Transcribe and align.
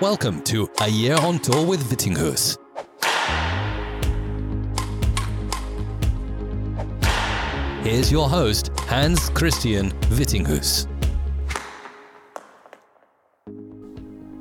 Welcome 0.00 0.42
to 0.42 0.68
A 0.80 0.88
Year 0.88 1.14
on 1.20 1.38
Tour 1.38 1.64
with 1.64 1.80
Vittinghus. 1.88 2.58
Here's 7.84 8.10
your 8.10 8.28
host, 8.28 8.72
Hans 8.88 9.30
Christian 9.30 9.92
Vittinghus. 10.10 10.88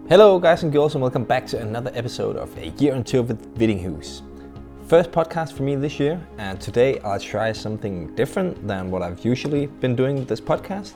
Hello, 0.10 0.40
guys 0.40 0.64
and 0.64 0.74
girls, 0.74 0.96
and 0.96 1.04
welcome 1.04 1.24
back 1.24 1.46
to 1.48 1.62
another 1.62 1.92
episode 1.94 2.36
of 2.36 2.58
A 2.58 2.70
Year 2.70 2.96
on 2.96 3.04
Tour 3.04 3.22
with 3.22 3.56
Vittinghus. 3.56 4.24
First 4.88 5.12
podcast 5.12 5.54
for 5.54 5.62
me 5.62 5.76
this 5.76 6.00
year, 6.00 6.20
and 6.40 6.60
today 6.60 7.00
I'll 7.02 7.20
try 7.20 7.52
something 7.52 8.16
different 8.16 8.68
than 8.68 8.90
what 8.90 9.04
I've 9.04 9.24
usually 9.24 9.68
been 9.68 9.96
doing 9.96 10.16
with 10.16 10.28
this 10.28 10.42
podcast. 10.42 10.96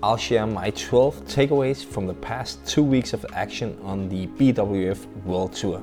I'll 0.00 0.16
share 0.16 0.46
my 0.46 0.70
12 0.70 1.24
takeaways 1.24 1.84
from 1.84 2.06
the 2.06 2.14
past 2.14 2.64
two 2.64 2.84
weeks 2.84 3.12
of 3.12 3.26
action 3.32 3.76
on 3.82 4.08
the 4.08 4.28
BWF 4.28 5.04
World 5.24 5.52
Tour. 5.54 5.82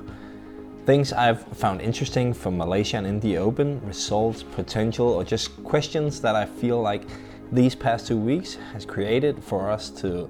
Things 0.85 1.11
I've 1.11 1.45
found 1.57 1.81
interesting 1.81 2.33
from 2.33 2.57
Malaysia 2.57 2.95
and 2.95 3.05
India 3.05 3.41
Open, 3.41 3.85
results, 3.85 4.41
potential, 4.41 5.09
or 5.09 5.25
just 5.25 5.61
questions 5.65 6.21
that 6.21 6.33
I 6.33 6.45
feel 6.45 6.81
like 6.81 7.03
these 7.51 7.75
past 7.75 8.07
two 8.07 8.17
weeks 8.17 8.55
has 8.71 8.85
created 8.85 9.43
for 9.43 9.69
us 9.69 9.89
to 10.01 10.29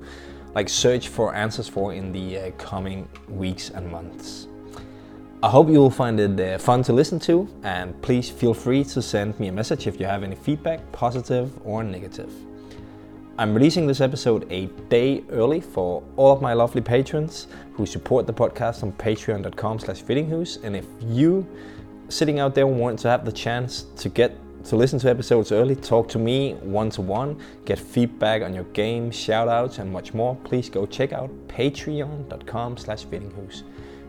like 0.55 0.67
search 0.67 1.09
for 1.09 1.35
answers 1.35 1.67
for 1.67 1.93
in 1.93 2.11
the 2.11 2.39
uh, 2.39 2.51
coming 2.57 3.07
weeks 3.29 3.69
and 3.69 3.87
months. 3.91 4.47
I 5.43 5.49
hope 5.49 5.69
you 5.69 5.77
will 5.77 5.91
find 5.91 6.19
it 6.19 6.39
uh, 6.39 6.57
fun 6.57 6.81
to 6.83 6.93
listen 6.93 7.19
to, 7.19 7.47
and 7.61 8.01
please 8.01 8.31
feel 8.31 8.55
free 8.55 8.83
to 8.85 8.99
send 8.99 9.39
me 9.39 9.49
a 9.49 9.51
message 9.51 9.85
if 9.85 9.99
you 9.99 10.07
have 10.07 10.23
any 10.23 10.35
feedback, 10.35 10.91
positive 10.91 11.51
or 11.63 11.83
negative. 11.83 12.31
I'm 13.37 13.53
releasing 13.53 13.85
this 13.85 13.99
episode 13.99 14.47
a 14.49 14.67
day 14.87 15.21
early 15.29 15.59
for 15.59 16.01
all 16.15 16.31
of 16.31 16.41
my 16.41 16.53
lovely 16.53 16.79
patrons 16.79 17.47
who 17.73 17.85
support 17.85 18.27
the 18.27 18.33
podcast 18.33 18.81
on 18.81 18.93
patreon.com 18.93 19.79
slash. 19.79 20.01
And 20.63 20.73
if 20.73 20.85
you 21.01 21.45
sitting 22.07 22.39
out 22.39 22.55
there 22.55 22.65
want 22.65 22.97
to 22.99 23.09
have 23.09 23.25
the 23.25 23.33
chance 23.33 23.87
to 23.97 24.07
get 24.07 24.37
to 24.63 24.77
listen 24.77 24.99
to 24.99 25.09
episodes 25.09 25.51
early, 25.51 25.75
talk 25.75 26.07
to 26.09 26.17
me 26.17 26.53
one 26.61 26.89
to 26.91 27.01
one, 27.01 27.37
get 27.65 27.77
feedback 27.77 28.41
on 28.41 28.53
your 28.53 28.63
game, 28.71 29.11
shout 29.11 29.49
outs 29.49 29.79
and 29.79 29.91
much 29.91 30.13
more, 30.13 30.37
please 30.45 30.69
go 30.69 30.85
check 30.85 31.11
out 31.11 31.29
patreon.com 31.49 32.77
slash. 32.77 33.05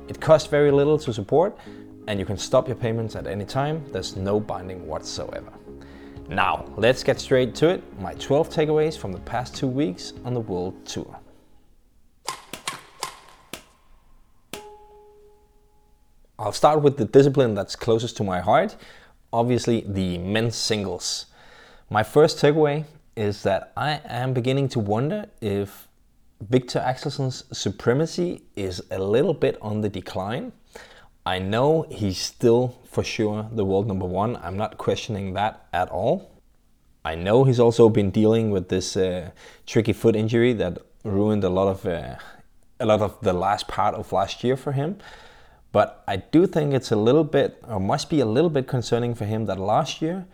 It 0.07 0.21
costs 0.21 0.49
very 0.49 0.71
little 0.71 0.99
to 1.01 1.13
support 1.13 1.59
and 2.07 2.21
you 2.21 2.27
can 2.27 2.39
stop 2.39 2.69
your 2.69 2.77
payments 2.77 3.17
at 3.17 3.27
any 3.27 3.45
time. 3.45 3.85
There's 3.91 4.15
no 4.15 4.39
binding 4.39 4.87
whatsoever. 4.87 5.53
Now, 6.29 6.65
let's 6.77 7.05
get 7.05 7.21
straight 7.21 7.55
to 7.57 7.69
it. 7.69 8.01
My 8.01 8.15
12 8.15 8.51
takeaways 8.51 8.99
from 8.99 9.13
the 9.13 9.21
past 9.21 9.55
two 9.55 9.69
weeks 9.69 10.13
on 10.25 10.35
the 10.35 10.41
World 10.41 10.85
Tour. 10.85 11.21
I'll 16.39 16.53
start 16.53 16.83
with 16.83 16.97
the 16.97 17.05
discipline 17.05 17.55
that's 17.55 17.77
closest 17.77 18.17
to 18.19 18.25
my 18.25 18.41
heart, 18.41 18.77
obviously, 19.33 19.85
the 19.87 20.19
men's 20.19 20.57
singles. 20.57 21.27
My 21.91 22.03
first 22.03 22.39
takeaway 22.39 22.85
is 23.15 23.43
that 23.45 23.73
I 23.77 24.01
am 24.05 24.35
beginning 24.35 24.69
to 24.71 24.81
wonder 24.81 25.27
if 25.41 25.87
Viktor 26.41 26.81
Axelsen's 26.81 27.45
supremacy 27.57 28.43
is 28.57 28.83
a 28.91 28.99
little 28.99 29.33
bit 29.33 29.57
on 29.63 29.81
the 29.81 29.89
decline. 29.89 30.53
I 31.27 31.41
know 31.41 31.87
he's 31.91 32.19
still 32.19 32.79
for 32.85 33.03
sure 33.03 33.49
the 33.53 33.65
world 33.65 33.89
number 33.89 34.07
one. 34.07 34.37
I'm 34.37 34.57
not 34.57 34.79
questioning 34.79 35.35
that 35.35 35.67
at 35.73 35.89
all. 35.89 36.31
I 37.05 37.17
know 37.17 37.43
he's 37.43 37.59
also 37.59 37.89
been 37.89 38.13
dealing 38.13 38.53
with 38.53 38.69
this 38.69 38.97
uh, 38.97 39.31
tricky 39.67 39.93
foot 39.93 40.15
injury 40.15 40.53
that 40.53 40.79
ruined 41.03 41.43
a 41.43 41.49
lot 41.49 41.67
of 41.67 41.85
uh, 41.85 42.15
a 42.79 42.87
lot 42.87 43.01
of 43.01 43.19
the 43.23 43.33
last 43.33 43.67
part 43.67 43.97
of 43.97 44.13
last 44.13 44.45
year 44.45 44.57
for 44.57 44.71
him. 44.73 44.99
But 45.73 46.05
I 46.07 46.17
do 46.17 46.47
think 46.47 46.73
it's 46.73 46.93
a 46.93 46.97
little 46.97 47.25
bit, 47.25 47.59
or 47.67 47.81
must 47.81 48.09
be 48.09 48.21
a 48.21 48.27
little 48.27 48.51
bit 48.51 48.69
concerning 48.69 49.15
for 49.15 49.25
him 49.25 49.47
that 49.47 49.59
last 49.59 50.01
year 50.01 50.27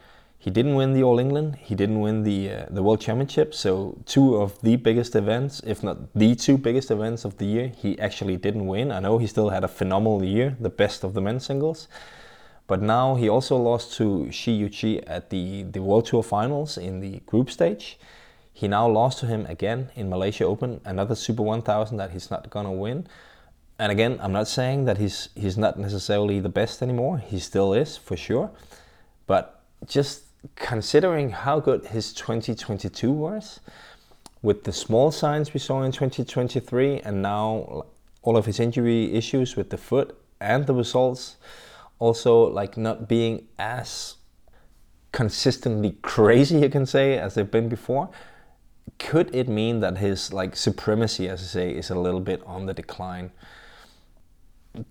he 0.45 0.51
didn't 0.51 0.75
win 0.75 0.93
the 0.93 1.05
All 1.05 1.21
England, 1.21 1.57
he 1.61 1.77
didn't 1.77 2.01
win 2.01 2.25
the 2.25 2.51
uh, 2.51 2.67
the 2.69 2.83
World 2.83 3.01
Championship. 3.01 3.55
So 3.55 4.03
two 4.07 4.35
of 4.35 4.61
the 4.61 4.75
biggest 4.75 5.15
events, 5.15 5.61
if 5.65 5.85
not 5.85 6.13
the 6.15 6.35
two 6.35 6.59
biggest 6.59 6.91
events 6.91 7.25
of 7.25 7.39
the 7.39 7.45
year, 7.45 7.69
he 7.69 7.97
actually 8.01 8.37
didn't 8.39 8.67
win. 8.67 8.91
I 8.91 8.99
know 8.99 9.19
he 9.19 9.29
still 9.29 9.51
had 9.51 9.63
a 9.63 9.69
phenomenal 9.69 10.25
year, 10.25 10.57
the 10.59 10.69
best 10.69 11.05
of 11.05 11.15
the 11.15 11.21
men's 11.21 11.47
singles. 11.47 11.87
But 12.67 12.83
now 12.83 13.15
he 13.15 13.29
also 13.29 13.57
lost 13.57 13.95
to 13.99 14.33
Shi 14.33 14.61
Yuqi 14.61 15.05
at 15.07 15.31
the, 15.31 15.63
the 15.63 15.81
World 15.81 16.07
Tour 16.07 16.25
Finals 16.25 16.77
in 16.77 16.99
the 16.99 17.21
group 17.21 17.49
stage. 17.49 17.97
He 18.53 18.67
now 18.67 18.89
lost 18.89 19.21
to 19.21 19.27
him 19.27 19.47
again 19.47 19.91
in 19.95 20.11
Malaysia 20.11 20.45
Open, 20.45 20.81
another 20.85 21.15
Super 21.15 21.43
1000 21.43 21.99
that 21.99 22.11
he's 22.11 22.33
not 22.33 22.51
gonna 22.51 22.73
win. 22.73 23.07
And 23.79 23.93
again, 23.93 24.19
I'm 24.21 24.33
not 24.33 24.49
saying 24.49 24.87
that 24.87 24.99
he's 24.99 25.29
he's 25.37 25.57
not 25.57 25.79
necessarily 25.79 26.41
the 26.41 26.49
best 26.49 26.83
anymore. 26.83 27.19
He 27.19 27.39
still 27.39 27.73
is 27.73 27.97
for 27.97 28.17
sure. 28.17 28.51
But 29.29 29.63
just 29.87 30.32
considering 30.57 31.31
how 31.31 31.61
good 31.61 31.87
his 31.87 32.13
2022 32.13 33.11
was, 33.11 33.61
with 34.43 34.65
the 34.65 34.73
small 34.73 35.13
signs 35.13 35.55
we 35.55 35.61
saw 35.61 35.83
in 35.83 35.93
2023, 35.93 37.01
and 37.01 37.23
now 37.23 37.85
all 38.23 38.37
of 38.37 38.47
his 38.47 38.59
injury 38.59 39.15
issues 39.15 39.57
with 39.57 39.71
the 39.71 39.77
foot 39.77 40.19
and 40.41 40.67
the 40.67 40.75
results, 40.75 41.37
also 41.99 42.51
like 42.51 42.77
not 42.77 43.09
being 43.09 43.47
as 43.59 44.17
consistently 45.13 45.97
crazy, 46.03 46.59
you 46.59 46.69
can 46.69 46.87
say, 46.87 47.19
as 47.19 47.35
they've 47.35 47.51
been 47.51 47.69
before. 47.69 48.11
Could 48.99 49.35
it 49.35 49.49
mean 49.49 49.81
that 49.81 49.99
his 49.99 50.33
like 50.33 50.57
supremacy, 50.57 51.29
as 51.29 51.41
I 51.41 51.47
say, 51.47 51.71
is 51.71 51.91
a 51.91 51.95
little 51.95 52.21
bit 52.21 52.43
on 52.45 52.67
the 52.67 52.75
decline? 52.75 53.31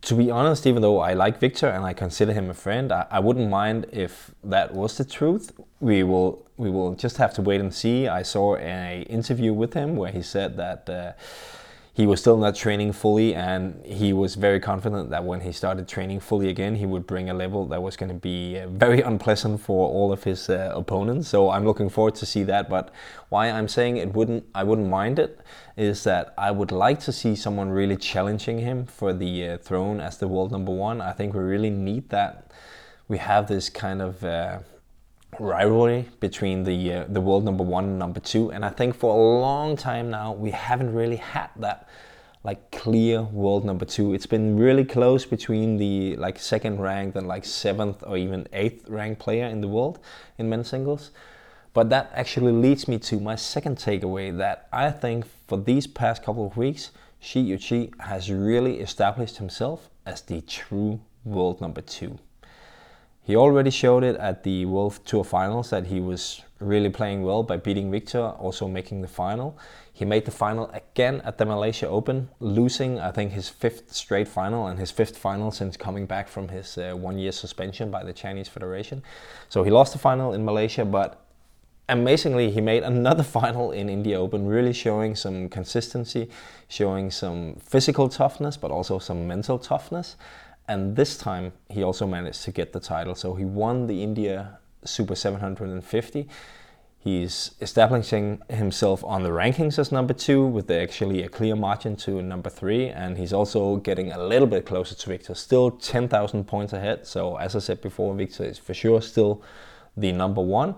To 0.02 0.16
be 0.16 0.30
honest, 0.30 0.68
even 0.68 0.84
though 0.84 1.00
I 1.00 1.14
like 1.14 1.40
Viktor 1.40 1.68
and 1.68 1.84
I 1.84 1.94
consider 1.94 2.34
him 2.34 2.52
a 2.52 2.54
friend, 2.54 2.92
I, 2.92 3.08
I, 3.10 3.20
wouldn't 3.20 3.50
mind 3.50 3.88
if 3.92 4.30
that 4.44 4.76
was 4.76 4.98
the 4.98 5.04
truth. 5.04 5.52
We 5.80 6.04
will 6.04 6.46
we 6.56 6.70
will 6.70 6.94
just 6.94 7.18
have 7.18 7.34
to 7.36 7.42
wait 7.42 7.62
and 7.62 7.74
see. 7.74 8.08
I 8.08 8.22
saw 8.22 8.56
an 8.58 9.02
interview 9.04 9.54
with 9.54 9.74
him 9.74 9.96
where 9.96 10.12
he 10.12 10.22
said 10.22 10.56
that 10.58 10.88
uh, 10.88 11.14
he 11.94 12.08
was 12.08 12.22
still 12.22 12.38
not 12.38 12.56
training 12.56 12.94
fully, 12.94 13.36
and 13.36 13.86
he 13.86 14.14
was 14.14 14.36
very 14.36 14.62
confident 14.62 15.10
that 15.10 15.26
when 15.26 15.42
he 15.42 15.52
started 15.52 15.90
training 15.90 16.22
fully 16.22 16.48
again, 16.48 16.76
he 16.76 16.86
would 16.86 17.06
bring 17.06 17.30
a 17.30 17.34
level 17.34 17.66
that 17.66 17.84
was 17.84 17.98
going 17.98 18.08
to 18.10 18.18
be 18.18 18.58
uh, 18.58 18.68
very 18.70 19.02
unpleasant 19.12 19.60
for 19.60 19.90
all 19.90 20.14
of 20.14 20.24
his 20.24 20.50
uh, 20.50 20.72
opponents. 20.74 21.28
So 21.28 21.50
I'm 21.50 21.66
looking 21.66 21.90
forward 21.90 22.16
to 22.16 22.26
see 22.26 22.44
that. 22.44 22.70
But 22.70 22.94
why 23.28 23.50
I'm 23.50 23.68
saying 23.68 23.98
it 23.98 24.14
wouldn't, 24.14 24.46
I 24.56 24.64
wouldn't 24.64 24.90
mind 24.90 25.20
it, 25.20 25.42
is 25.76 26.06
that 26.06 26.34
I 26.38 26.50
would 26.52 26.72
like 26.72 27.02
to 27.02 27.12
see 27.12 27.36
someone 27.36 27.70
really 27.70 27.98
challenging 27.98 28.60
him 28.60 28.86
for 28.86 29.12
the 29.12 29.50
uh, 29.50 29.58
throne 29.58 30.00
as 30.00 30.18
the 30.18 30.30
world 30.30 30.52
number 30.52 30.72
one. 30.72 31.02
I 31.02 31.12
think 31.12 31.34
we 31.34 31.42
really 31.42 31.70
need 31.70 32.08
that. 32.10 32.52
We 33.10 33.18
have 33.18 33.50
this 33.50 33.70
kind 33.70 34.02
of 34.02 34.24
uh, 34.24 34.60
rivalry 35.40 36.10
between 36.20 36.64
the 36.64 36.94
uh, 36.94 37.06
the 37.08 37.22
world 37.22 37.44
number 37.44 37.64
one 37.64 37.86
and 37.86 38.00
number 38.00 38.20
two, 38.20 38.52
and 38.52 38.66
I 38.66 38.70
think 38.70 38.96
for 38.96 39.16
a 39.16 39.40
long 39.40 39.76
time 39.76 40.10
now 40.10 40.34
we 40.34 40.52
haven't 40.52 40.94
really 40.94 41.18
had 41.18 41.50
that 41.58 41.88
like 42.44 42.72
clear 42.72 43.22
world 43.22 43.66
number 43.66 43.86
two. 43.86 44.14
It's 44.14 44.26
been 44.26 44.58
really 44.58 44.84
close 44.84 45.26
between 45.26 45.78
the 45.78 46.16
like 46.18 46.40
second 46.40 46.80
ranked 46.82 47.16
and 47.16 47.28
like 47.28 47.46
seventh 47.46 48.04
or 48.06 48.18
even 48.18 48.48
eighth 48.52 48.90
ranked 48.90 49.20
player 49.20 49.46
in 49.46 49.62
the 49.62 49.68
world 49.68 50.00
in 50.38 50.50
men's 50.50 50.70
singles. 50.70 51.12
But 51.74 51.90
that 51.90 52.12
actually 52.14 52.52
leads 52.52 52.88
me 52.88 52.98
to 53.00 53.20
my 53.20 53.36
second 53.36 53.78
takeaway 53.78 54.36
that 54.38 54.68
I 54.74 54.92
think 54.92 55.26
for 55.48 55.58
these 55.58 55.88
past 55.88 56.24
couple 56.24 56.46
of 56.46 56.58
weeks, 56.58 56.92
Shi 57.20 57.46
Yuqi 57.52 57.98
has 58.02 58.32
really 58.32 58.80
established 58.80 59.38
himself 59.38 59.90
as 60.06 60.22
the 60.22 60.42
true 60.42 61.00
world 61.24 61.62
number 61.62 61.82
two. 61.82 62.18
He 63.24 63.36
already 63.36 63.70
showed 63.70 64.04
it 64.04 64.16
at 64.16 64.44
the 64.44 64.66
World 64.66 65.00
Tour 65.06 65.24
Finals 65.24 65.70
that 65.70 65.88
he 65.88 66.00
was 66.00 66.42
really 66.60 66.90
playing 66.90 67.24
well 67.24 67.44
by 67.44 67.58
beating 67.58 67.92
Viktor, 67.92 68.20
also 68.20 68.68
making 68.68 69.02
the 69.02 69.08
final. 69.08 69.58
He 69.94 70.06
made 70.06 70.26
the 70.26 70.32
final 70.32 70.70
again 70.72 71.22
at 71.24 71.38
the 71.38 71.46
Malaysia 71.46 71.88
Open, 71.88 72.30
losing, 72.40 73.00
I 73.00 73.12
think, 73.12 73.34
his 73.34 73.50
fifth 73.50 73.94
straight 73.94 74.28
final 74.28 74.68
and 74.68 74.80
his 74.80 74.90
fifth 74.90 75.18
final 75.18 75.52
since 75.52 75.78
coming 75.78 76.06
back 76.08 76.28
from 76.28 76.48
his 76.48 76.78
uh, 76.78 76.94
one 76.94 77.20
year 77.20 77.32
suspension 77.32 77.92
by 77.92 78.04
the 78.04 78.14
Chinese 78.14 78.48
Federation. 78.48 79.04
So 79.50 79.64
he 79.64 79.70
lost 79.70 79.94
the 79.94 80.00
final 80.00 80.34
in 80.34 80.44
Malaysia, 80.44 80.86
but 80.86 81.24
amazingly, 81.90 82.50
he 82.52 82.62
made 82.62 82.84
another 82.84 83.24
final 83.38 83.72
in 83.72 83.90
India 83.90 84.20
Open, 84.20 84.48
really 84.48 84.74
showing 84.74 85.16
some 85.16 85.50
consistency, 85.50 86.30
showing 86.68 87.12
some 87.12 87.56
physical 87.60 88.10
toughness, 88.10 88.58
but 88.58 88.72
also 88.72 88.98
some 88.98 89.28
mental 89.28 89.60
toughness. 89.60 90.16
And 90.72 90.96
this 90.96 91.18
time 91.18 91.52
he 91.70 91.84
also 91.84 92.08
managed 92.08 92.44
to 92.44 92.52
get 92.52 92.72
the 92.72 92.80
title. 92.80 93.14
So 93.14 93.36
he 93.36 93.44
won 93.44 93.88
the 93.88 94.02
India 94.02 94.60
Super 94.86 95.16
750. 95.16 96.30
He's 96.98 97.56
establishing 97.60 98.42
himself 98.48 99.04
on 99.04 99.24
the 99.24 99.32
rankings 99.32 99.78
as 99.78 99.92
number 99.92 100.14
two 100.14 100.46
with 100.46 100.72
actually 100.72 101.24
a 101.24 101.28
clear 101.28 101.58
margin 101.58 101.98
to 101.98 102.22
number 102.22 102.50
three. 102.50 102.88
And 102.88 103.18
he's 103.18 103.34
also 103.34 103.78
getting 103.78 104.14
a 104.14 104.24
little 104.24 104.48
bit 104.48 104.66
closer 104.66 104.96
to 104.96 105.10
Viktor, 105.10 105.36
still 105.36 105.72
10,000 105.72 106.46
points 106.46 106.72
ahead. 106.72 107.06
So, 107.06 107.36
as 107.36 107.54
I 107.54 107.60
said 107.60 107.82
before, 107.82 108.16
Viktor 108.16 108.46
is 108.46 108.58
for 108.58 108.74
sure 108.74 109.02
still 109.02 109.42
the 109.98 110.14
number 110.14 110.42
one. 110.42 110.76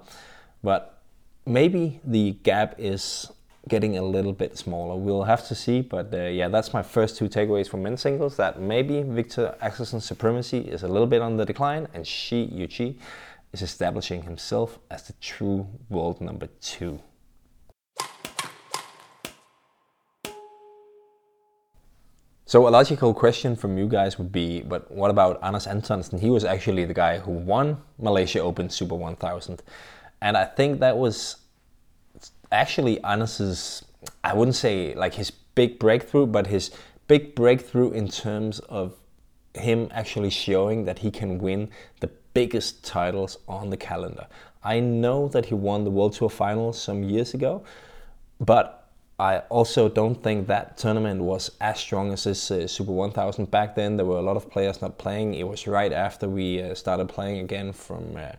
But 0.63 1.04
maybe 1.45 2.00
the 2.04 2.31
gap 2.42 2.74
is 2.80 3.31
getting 3.68 3.98
a 3.98 4.01
little 4.01 4.33
bit 4.33 4.57
smaller. 4.57 4.95
We'll 4.95 5.24
have 5.24 5.48
to 5.48 5.56
see, 5.56 5.81
but 5.81 6.13
uh, 6.13 6.25
yeah, 6.25 6.50
that's 6.50 6.74
my 6.74 6.83
first 6.83 7.18
two 7.18 7.30
takeaways 7.30 7.69
from 7.69 7.83
men's 7.83 8.01
singles. 8.01 8.36
That 8.38 8.60
maybe 8.60 9.04
Viktor 9.04 9.56
Axelsen's 9.62 10.06
supremacy 10.06 10.60
is 10.60 10.83
a 10.83 10.88
little 10.88 11.07
bit 11.07 11.21
on 11.21 11.38
the 11.38 11.45
decline, 11.45 11.88
and 11.94 12.06
Shi 12.06 12.48
Yuqi 12.48 12.98
is 13.54 13.62
establishing 13.62 14.24
himself 14.24 14.80
as 14.92 15.04
the 15.04 15.13
true 15.21 15.68
world 15.89 16.19
number 16.19 16.48
two. 16.60 17.00
So 22.45 22.68
a 22.68 22.69
logical 22.69 23.13
question 23.16 23.56
from 23.56 23.77
you 23.80 23.88
guys 23.88 24.19
would 24.19 24.31
be, 24.31 24.62
but 24.62 24.92
what 24.92 25.09
about 25.09 25.39
Anders 25.42 25.66
Antonsen? 25.66 26.19
He 26.19 26.30
was 26.30 26.45
actually 26.45 26.86
the 26.86 26.94
guy 26.94 27.18
who 27.18 27.31
won 27.31 27.81
Malaysia 27.98 28.42
Open 28.42 28.69
Super 28.69 28.94
1000. 28.94 29.63
And 30.21 30.38
I 30.38 30.45
think 30.45 30.80
that 30.81 30.95
was 30.95 31.38
actually 32.54 33.04
Anders's, 33.04 33.84
I 34.24 34.34
wouldn't 34.34 34.56
say 34.56 34.94
like 34.96 35.16
his 35.16 35.32
big 35.32 35.80
breakthrough, 35.80 36.28
but 36.28 36.48
his 36.48 36.72
big 37.08 37.36
breakthrough 37.36 37.92
in 37.92 38.08
terms 38.08 38.60
of 38.60 38.94
him 39.54 39.90
actually 39.92 40.30
showing 40.30 40.86
that 40.86 41.00
he 41.00 41.12
can 41.12 41.40
win 41.40 41.70
the 42.00 42.10
biggest 42.34 42.84
titles 42.84 43.38
on 43.48 43.70
the 43.70 43.78
calendar. 43.78 44.28
I 44.64 44.80
know 44.80 45.28
that 45.30 45.48
he 45.48 45.54
won 45.54 45.84
the 45.84 45.92
World 45.92 46.14
Tour 46.14 46.30
Finals 46.30 46.82
some 46.82 47.04
years 47.04 47.34
ago, 47.34 47.64
but 48.40 48.88
I 49.20 49.40
also 49.50 49.90
don't 49.90 50.22
think 50.24 50.48
that 50.48 50.78
tournament 50.78 51.22
was 51.22 51.52
as 51.62 51.80
strong 51.80 52.12
as 52.14 52.24
this 52.24 52.50
uh, 52.50 52.68
Super 52.68 52.92
1000 52.92 53.52
back 53.52 53.76
then. 53.76 53.98
There 53.98 54.06
were 54.06 54.18
a 54.18 54.22
lot 54.22 54.38
of 54.38 54.50
players 54.50 54.82
not 54.82 54.98
playing. 54.98 55.36
It 55.36 55.48
was 55.48 55.68
right 55.68 55.94
after 55.94 56.28
we 56.28 56.62
uh, 56.62 56.74
started 56.74 57.10
playing 57.10 57.40
again 57.40 57.74
from 57.74 58.16
uh, 58.18 58.32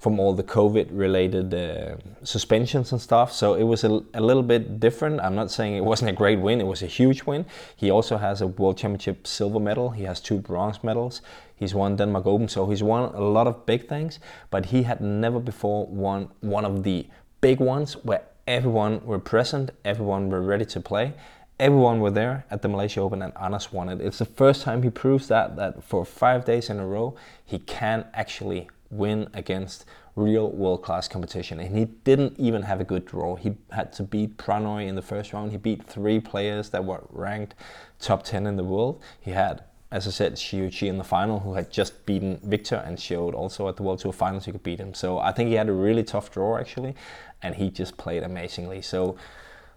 from 0.00 0.18
all 0.18 0.32
the 0.32 0.42
COVID-related 0.42 1.52
uh, 1.52 1.96
suspensions 2.24 2.90
and 2.90 3.00
stuff. 3.00 3.30
So 3.32 3.52
it 3.54 3.64
was 3.64 3.84
a, 3.84 4.02
a, 4.14 4.20
little 4.20 4.42
bit 4.42 4.80
different. 4.80 5.20
I'm 5.20 5.34
not 5.34 5.50
saying 5.50 5.76
it 5.76 5.84
wasn't 5.84 6.08
a 6.08 6.14
great 6.14 6.40
win. 6.40 6.58
It 6.58 6.66
was 6.66 6.82
a 6.82 6.86
huge 6.86 7.24
win. 7.24 7.44
He 7.76 7.90
also 7.90 8.16
has 8.16 8.40
a 8.40 8.46
World 8.46 8.78
Championship 8.78 9.26
silver 9.26 9.60
medal. 9.60 9.90
He 9.90 10.04
has 10.04 10.18
two 10.18 10.38
bronze 10.38 10.82
medals. 10.82 11.20
He's 11.54 11.74
won 11.74 11.96
Denmark 11.96 12.26
Open, 12.26 12.48
so 12.48 12.66
he's 12.70 12.82
won 12.82 13.14
a 13.14 13.20
lot 13.20 13.46
of 13.46 13.66
big 13.66 13.88
things. 13.88 14.20
But 14.48 14.66
he 14.66 14.84
had 14.84 15.02
never 15.02 15.38
before 15.38 15.86
won 15.86 16.30
one 16.40 16.64
of 16.64 16.82
the 16.82 17.06
big 17.42 17.60
ones 17.60 17.92
where 18.02 18.22
everyone 18.46 19.04
were 19.04 19.18
present, 19.18 19.70
everyone 19.84 20.30
were 20.30 20.40
ready 20.40 20.64
to 20.64 20.80
play. 20.80 21.12
Everyone 21.58 22.00
were 22.00 22.10
there 22.10 22.46
at 22.50 22.62
the 22.62 22.68
Malaysia 22.68 23.00
Open 23.02 23.20
and 23.20 23.34
Anders 23.38 23.70
won 23.70 23.90
it. 23.90 24.00
It's 24.00 24.16
the 24.16 24.24
first 24.24 24.62
time 24.62 24.82
he 24.82 24.88
proves 24.88 25.28
that 25.28 25.56
that 25.56 25.84
for 25.84 26.06
five 26.06 26.46
days 26.46 26.70
in 26.70 26.80
a 26.80 26.86
row 26.86 27.16
he 27.44 27.58
can 27.58 28.06
actually 28.14 28.70
win 28.90 29.28
against 29.32 29.84
real 30.16 30.50
world-class 30.50 31.08
competition. 31.08 31.60
And 31.60 31.76
he 31.76 31.84
didn't 31.84 32.38
even 32.38 32.62
have 32.62 32.80
a 32.80 32.84
good 32.84 33.06
draw. 33.06 33.36
He 33.36 33.56
had 33.70 33.92
to 33.94 34.02
beat 34.02 34.36
Pranoy 34.36 34.86
in 34.86 34.96
the 34.96 35.02
first 35.02 35.32
round. 35.32 35.52
He 35.52 35.56
beat 35.56 35.84
three 35.84 36.20
players 36.20 36.70
that 36.70 36.84
were 36.84 37.04
ranked 37.10 37.54
top 37.98 38.24
10 38.24 38.46
in 38.46 38.56
the 38.56 38.64
world. 38.64 39.02
He 39.20 39.30
had 39.30 39.64
as 39.92 40.06
I 40.06 40.10
said, 40.10 40.38
Shi 40.38 40.58
Yuqi 40.58 40.88
in 40.88 40.98
the 40.98 41.04
final, 41.04 41.40
who 41.40 41.54
had 41.54 41.70
just 41.70 42.06
beaten 42.06 42.38
Viktor 42.44 42.76
and 42.76 42.98
showed 42.98 43.34
also 43.34 43.68
at 43.68 43.76
the 43.76 43.82
World 43.82 43.98
Tour 43.98 44.12
Finals 44.12 44.44
he 44.44 44.52
could 44.52 44.62
beat 44.62 44.78
him. 44.78 44.94
So 44.94 45.18
I 45.18 45.32
think 45.32 45.48
he 45.48 45.54
had 45.54 45.68
a 45.68 45.72
really 45.72 46.04
tough 46.04 46.30
draw 46.30 46.58
actually, 46.58 46.94
and 47.42 47.56
he 47.56 47.70
just 47.70 47.96
played 47.96 48.22
amazingly. 48.22 48.82
So 48.82 49.16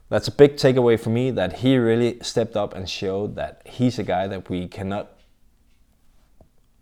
that's 0.10 0.28
a 0.28 0.32
big 0.32 0.58
takeaway 0.58 1.00
for 1.00 1.10
me 1.10 1.32
that 1.32 1.60
he 1.60 1.78
really 1.78 2.20
stepped 2.22 2.56
up 2.56 2.76
and 2.76 2.88
showed 2.88 3.36
that 3.38 3.64
he's 3.66 3.98
a 3.98 4.04
guy 4.04 4.28
that 4.28 4.50
we 4.50 4.68
cannot, 4.68 5.14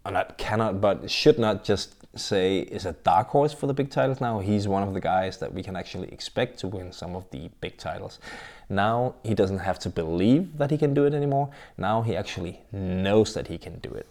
not 0.04 0.38
cannot, 0.38 0.82
but 0.82 1.10
should 1.10 1.40
not 1.40 1.64
just 1.64 1.96
say 2.16 2.60
is 2.60 2.86
a 2.86 2.94
dark 2.94 3.30
horse 3.30 3.54
for 3.54 3.68
the 3.68 3.74
big 3.74 3.90
titles 3.90 4.20
now. 4.20 4.40
He's 4.40 4.68
one 4.68 4.84
of 4.84 4.94
the 4.94 5.00
guys 5.00 5.38
that 5.38 5.54
we 5.54 5.64
can 5.64 5.76
actually 5.76 6.12
expect 6.12 6.60
to 6.60 6.68
win 6.68 6.92
some 6.92 7.16
of 7.16 7.30
the 7.32 7.50
big 7.62 7.78
titles. 7.78 8.20
Now 8.70 9.16
he 9.24 9.34
doesn't 9.34 9.60
have 9.60 9.80
to 9.80 9.90
believe 9.90 10.58
that 10.58 10.72
he 10.72 10.78
can 10.78 10.94
do 10.94 11.06
it 11.06 11.14
anymore. 11.14 11.50
Now 11.78 12.02
he 12.02 12.16
actually 12.16 12.62
knows 12.72 13.34
that 13.34 13.48
he 13.48 13.58
can 13.58 13.80
do 13.80 13.90
it. 13.90 14.08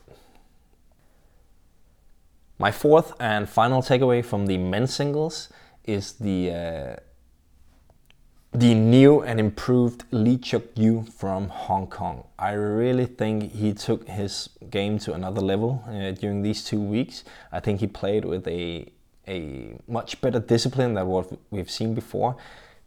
My 2.59 2.71
fourth 2.71 3.15
and 3.19 3.49
final 3.49 3.81
takeaway 3.81 4.25
from 4.25 4.47
the 4.47 4.59
men's 4.59 4.95
singles 4.95 5.49
is 5.85 6.13
the 6.13 6.51
uh, 6.51 6.97
the 8.53 8.75
new 8.75 9.21
and 9.23 9.39
improved 9.39 10.05
Lee 10.11 10.37
Cheuk 10.37 10.75
Yiu 10.75 11.09
from 11.13 11.49
Hong 11.49 11.87
Kong. 11.87 12.25
I 12.39 12.53
really 12.53 13.07
think 13.07 13.53
he 13.53 13.73
took 13.73 14.09
his 14.09 14.49
game 14.71 14.99
to 15.01 15.13
another 15.13 15.41
level 15.41 15.85
uh, 15.87 16.11
during 16.13 16.43
these 16.43 16.65
two 16.65 16.81
weeks. 16.81 17.23
I 17.53 17.61
think 17.61 17.81
he 17.81 17.87
played 17.87 18.25
with 18.25 18.47
a 18.49 18.91
a 19.29 19.77
much 19.87 20.21
better 20.21 20.41
discipline 20.41 20.95
than 20.95 21.07
what 21.07 21.31
we've 21.51 21.71
seen 21.71 21.95
before 21.95 22.37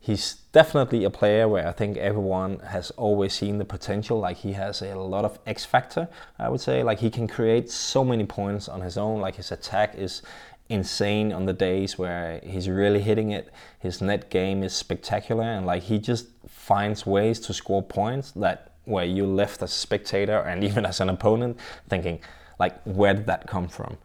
he's 0.03 0.35
definitely 0.51 1.05
a 1.05 1.09
player 1.09 1.47
where 1.47 1.65
I 1.65 1.71
think 1.71 1.95
everyone 1.95 2.59
has 2.59 2.91
always 2.91 3.31
seen 3.31 3.57
the 3.57 3.63
potential. 3.63 4.19
Like 4.19 4.35
he 4.35 4.51
has 4.51 4.81
a 4.81 4.95
lot 4.95 5.23
of 5.23 5.39
X 5.47 5.63
factor, 5.63 6.09
I 6.37 6.49
would 6.49 6.59
say. 6.59 6.83
Like 6.83 6.99
he 6.99 7.09
can 7.09 7.25
create 7.25 7.71
so 7.71 8.03
many 8.03 8.25
points 8.25 8.67
on 8.67 8.81
his 8.81 8.97
own. 8.97 9.21
Like 9.21 9.35
his 9.35 9.53
attack 9.53 9.95
is 9.95 10.21
insane 10.69 11.31
on 11.31 11.45
the 11.45 11.53
days 11.53 11.97
where 11.97 12.39
he's 12.43 12.69
really 12.69 13.01
hitting 13.01 13.31
it. 13.31 13.51
His 13.79 14.01
net 14.01 14.29
game 14.29 14.63
is 14.63 14.73
spectacular, 14.73 15.43
and 15.43 15.65
like 15.65 15.83
he 15.83 15.99
just 15.99 16.27
finds 16.47 17.05
ways 17.05 17.39
to 17.41 17.53
score 17.53 17.83
points 17.83 18.31
that 18.31 18.71
where 18.85 19.05
you 19.05 19.25
left 19.25 19.61
as 19.61 19.71
a 19.71 19.75
spectator 19.75 20.39
and 20.39 20.63
even 20.69 20.85
as 20.85 20.99
an 20.99 21.09
opponent 21.09 21.59
thinking, 21.89 22.19
like, 22.59 22.81
where 22.83 23.13
did 23.13 23.25
that 23.27 23.47
come 23.47 23.67
from? 23.67 23.97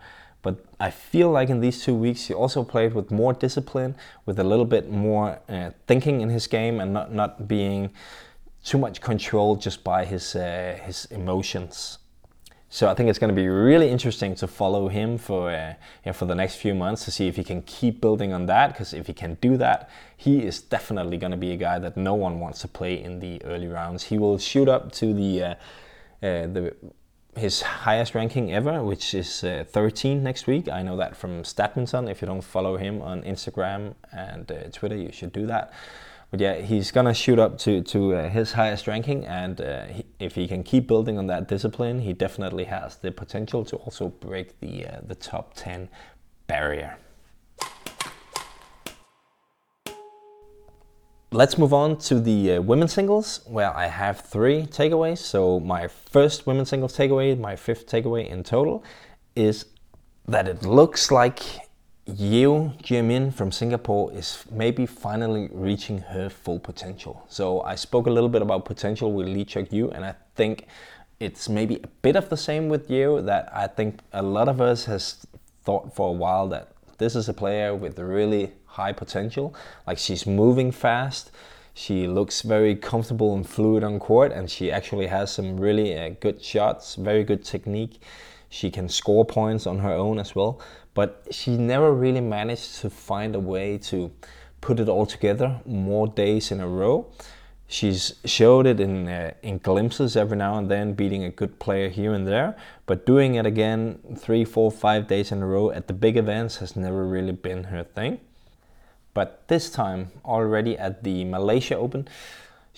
But 0.43 0.65
I 0.79 0.91
feel 0.91 1.31
like 1.31 1.51
in 1.51 1.61
these 1.61 1.83
two 1.85 1.95
weeks 1.95 2.27
he 2.27 2.35
also 2.35 2.63
played 2.63 2.95
with 2.95 3.11
more 3.11 3.33
discipline, 3.33 3.97
with 4.25 4.39
a 4.39 4.45
little 4.45 4.65
bit 4.65 4.91
more 4.91 5.41
uh, 5.49 5.71
thinking 5.87 6.21
in 6.21 6.29
his 6.29 6.47
game, 6.47 6.81
and 6.81 6.93
not 6.93 7.13
not 7.13 7.49
being 7.49 7.91
too 8.65 8.79
much 8.79 9.01
controlled 9.01 9.61
just 9.61 9.83
by 9.83 10.05
his 10.05 10.37
uh, 10.37 10.79
his 10.85 11.07
emotions. 11.07 11.99
So 12.71 12.89
I 12.89 12.95
think 12.95 13.09
it's 13.09 13.19
going 13.19 13.35
to 13.35 13.41
be 13.41 13.49
really 13.49 13.89
interesting 13.89 14.35
to 14.37 14.47
follow 14.47 14.89
him 14.89 15.17
for 15.17 15.51
uh, 15.51 15.75
know, 16.05 16.13
for 16.13 16.27
the 16.27 16.35
next 16.35 16.57
few 16.57 16.75
months 16.75 17.05
to 17.07 17.11
see 17.11 17.27
if 17.27 17.37
he 17.37 17.45
can 17.45 17.63
keep 17.63 18.01
building 18.01 18.33
on 18.33 18.47
that. 18.47 18.69
Because 18.69 18.93
if 18.93 19.07
he 19.07 19.15
can 19.15 19.39
do 19.41 19.57
that, 19.57 19.89
he 20.17 20.45
is 20.45 20.61
definitely 20.61 21.17
going 21.17 21.31
to 21.31 21.39
be 21.39 21.53
a 21.53 21.57
guy 21.57 21.79
that 21.79 21.97
no 21.97 22.15
one 22.15 22.41
wants 22.41 22.61
to 22.61 22.69
play 22.69 23.03
in 23.03 23.21
the 23.21 23.43
early 23.45 23.69
rounds. 23.69 24.05
He 24.05 24.19
will 24.19 24.39
shoot 24.39 24.69
up 24.69 24.93
to 24.93 25.15
the 25.15 25.43
uh, 25.43 25.51
uh, 26.23 26.47
the 26.47 26.77
his 27.37 27.63
highest 27.63 28.15
ranking 28.15 28.53
ever, 28.53 28.83
which 28.83 29.15
is 29.15 29.45
uh, 29.45 29.65
13 29.69 30.23
next 30.23 30.47
week. 30.47 30.69
I 30.69 30.83
know 30.83 30.97
that 30.97 31.17
from 31.17 31.45
Statminson. 31.45 32.11
If 32.11 32.21
you 32.21 32.27
don't 32.27 32.43
follow 32.43 32.77
him 32.77 33.01
on 33.01 33.23
Instagram 33.23 33.95
and 34.13 34.51
uh, 34.51 34.65
Twitter, 34.73 34.97
you 34.97 35.13
should 35.13 35.33
do 35.33 35.47
that. 35.47 35.73
But 36.31 36.41
yeah, 36.41 36.57
he's 36.57 36.91
gonna 36.91 37.15
shoot 37.15 37.39
up 37.39 37.57
to 37.59 37.83
to 37.83 38.15
uh, 38.15 38.29
his 38.29 38.53
highest 38.53 38.87
ranking, 38.87 39.25
and 39.25 39.61
uh, 39.61 39.85
he, 39.87 40.05
if 40.19 40.35
he 40.35 40.47
can 40.47 40.63
keep 40.63 40.87
building 40.87 41.19
on 41.19 41.27
that 41.29 41.49
discipline, 41.49 42.01
he 42.01 42.13
definitely 42.13 42.65
has 42.65 42.97
the 42.97 43.11
potential 43.11 43.65
to 43.65 43.77
also 43.77 44.09
break 44.09 44.61
the 44.61 44.87
uh, 44.87 45.01
the 45.07 45.15
top 45.15 45.55
10 45.55 45.89
barrier. 46.47 46.99
Let's 51.31 51.59
move 51.59 51.75
on 51.75 51.99
to 51.99 52.21
the 52.21 52.55
uh, 52.55 52.63
women's 52.63 52.95
singles, 52.95 53.41
where 53.47 53.75
I 53.77 53.87
have 53.87 54.21
three 54.21 54.63
takeaways. 54.63 55.19
So, 55.19 55.61
my 55.61 55.87
first 55.87 56.47
women's 56.47 56.71
singles 56.71 56.97
takeaway, 56.97 57.39
my 57.39 57.55
fifth 57.55 57.87
takeaway 57.87 58.29
in 58.29 58.43
total, 58.43 58.83
is 59.37 59.67
that 60.27 60.49
it 60.49 60.63
looks 60.63 61.11
like 61.11 61.41
Yeo 62.17 62.73
Jia-Min 62.83 63.31
from 63.31 63.53
Singapore 63.53 64.11
is 64.15 64.43
maybe 64.51 64.87
finally 64.87 65.51
reaching 65.53 65.99
her 65.99 66.31
full 66.31 66.59
potential. 66.59 67.23
So, 67.29 67.61
I 67.61 67.75
spoke 67.75 68.07
a 68.07 68.11
little 68.11 68.31
bit 68.31 68.41
about 68.41 68.65
potential 68.65 69.13
with 69.13 69.29
Lee 69.29 69.45
Cheuk 69.45 69.69
Yiu, 69.69 69.95
and 69.95 70.07
I 70.07 70.15
think 70.35 70.67
it's 71.21 71.51
maybe 71.51 71.81
a 71.85 71.87
bit 72.01 72.17
of 72.17 72.31
the 72.31 72.37
same 72.37 72.71
with 72.71 72.91
Yeo 72.91 73.21
that 73.21 73.51
I 73.55 73.67
think 73.67 74.01
a 74.15 74.23
lot 74.23 74.49
of 74.49 74.59
us 74.59 74.87
has 74.87 75.27
thought 75.65 75.95
for 75.95 76.09
a 76.09 76.13
while 76.13 76.49
that 76.49 76.73
this 76.97 77.15
is 77.15 77.29
a 77.29 77.35
player 77.35 77.75
with 77.75 77.99
really 77.99 78.53
high 78.65 78.93
potential. 78.93 79.55
Like 79.87 79.99
she's 79.99 80.27
moving 80.27 80.73
fast. 80.73 81.31
She 81.75 82.07
looks 82.07 82.41
very 82.41 82.75
comfortable 82.75 83.35
and 83.35 83.47
fluid 83.47 83.85
on 83.85 83.99
court, 83.99 84.33
and 84.33 84.51
she 84.51 84.73
actually 84.73 85.09
has 85.09 85.31
some 85.31 85.59
really 85.59 85.97
uh, 85.99 86.15
good 86.21 86.43
shots, 86.43 86.95
very 86.95 87.23
good 87.23 87.45
technique. 87.45 88.01
She 88.49 88.71
can 88.71 88.89
score 88.89 89.25
points 89.25 89.67
on 89.67 89.79
her 89.81 89.93
own 89.93 90.19
as 90.19 90.35
well, 90.35 90.61
but 90.95 91.27
she 91.31 91.57
never 91.57 91.93
really 91.93 92.21
managed 92.21 92.81
to 92.81 92.91
find 92.91 93.35
a 93.35 93.41
way 93.41 93.79
to 93.79 94.11
put 94.61 94.81
it 94.81 94.89
all 94.89 95.07
together 95.07 95.61
more 95.65 96.09
days 96.09 96.51
in 96.51 96.61
a 96.61 96.69
row. 96.69 97.07
She's 97.71 98.15
showed 98.25 98.67
it 98.67 98.81
in 98.81 99.07
uh, 99.07 99.33
in 99.43 99.59
glimpses 99.59 100.17
every 100.17 100.39
now 100.39 100.57
and 100.57 100.71
then, 100.71 100.95
beating 100.95 101.25
a 101.25 101.31
good 101.31 101.59
player 101.59 101.91
here 101.91 102.15
and 102.15 102.27
there. 102.27 102.57
But 102.87 103.05
doing 103.05 103.35
it 103.35 103.45
again 103.45 103.99
three, 104.17 104.45
four, 104.47 104.71
five 104.71 105.07
days 105.07 105.31
in 105.31 105.43
a 105.43 105.47
row 105.47 105.71
at 105.71 105.87
the 105.87 105.93
big 105.93 106.17
events 106.17 106.57
has 106.57 106.77
never 106.77 107.07
really 107.07 107.33
been 107.33 107.65
her 107.65 107.85
thing. 107.85 108.21
But 109.13 109.47
this 109.49 109.69
time, 109.69 110.13
already 110.25 110.79
at 110.79 111.05
the 111.05 111.25
Malaysia 111.25 111.77
Open, 111.77 112.09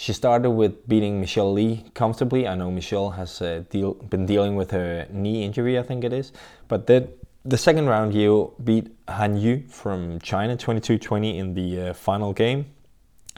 she 0.01 0.15
started 0.15 0.53
with 0.53 0.89
beating 0.89 1.21
Michelle 1.21 1.53
Lee 1.53 1.85
comfortably. 1.93 2.49
I 2.49 2.55
know 2.55 2.71
Michelle 2.71 3.11
has 3.11 3.43
uh, 3.43 3.65
deal, 3.69 3.93
been 3.93 4.25
dealing 4.25 4.57
with 4.57 4.71
her 4.71 5.07
knee 5.11 5.45
injury, 5.45 5.79
I 5.79 5.83
think 5.83 6.05
it 6.05 6.13
is. 6.15 6.33
But 6.69 6.87
then 6.87 7.09
the 7.45 7.59
second 7.59 7.87
round, 7.87 8.15
Yeo 8.15 8.55
beat 8.65 8.87
Han 9.09 9.37
Yue 9.37 9.63
from 9.69 10.19
China 10.21 10.57
22 10.57 10.97
20 10.97 11.39
in 11.39 11.53
the 11.53 11.91
uh, 11.91 11.93
final 11.93 12.33
game 12.33 12.65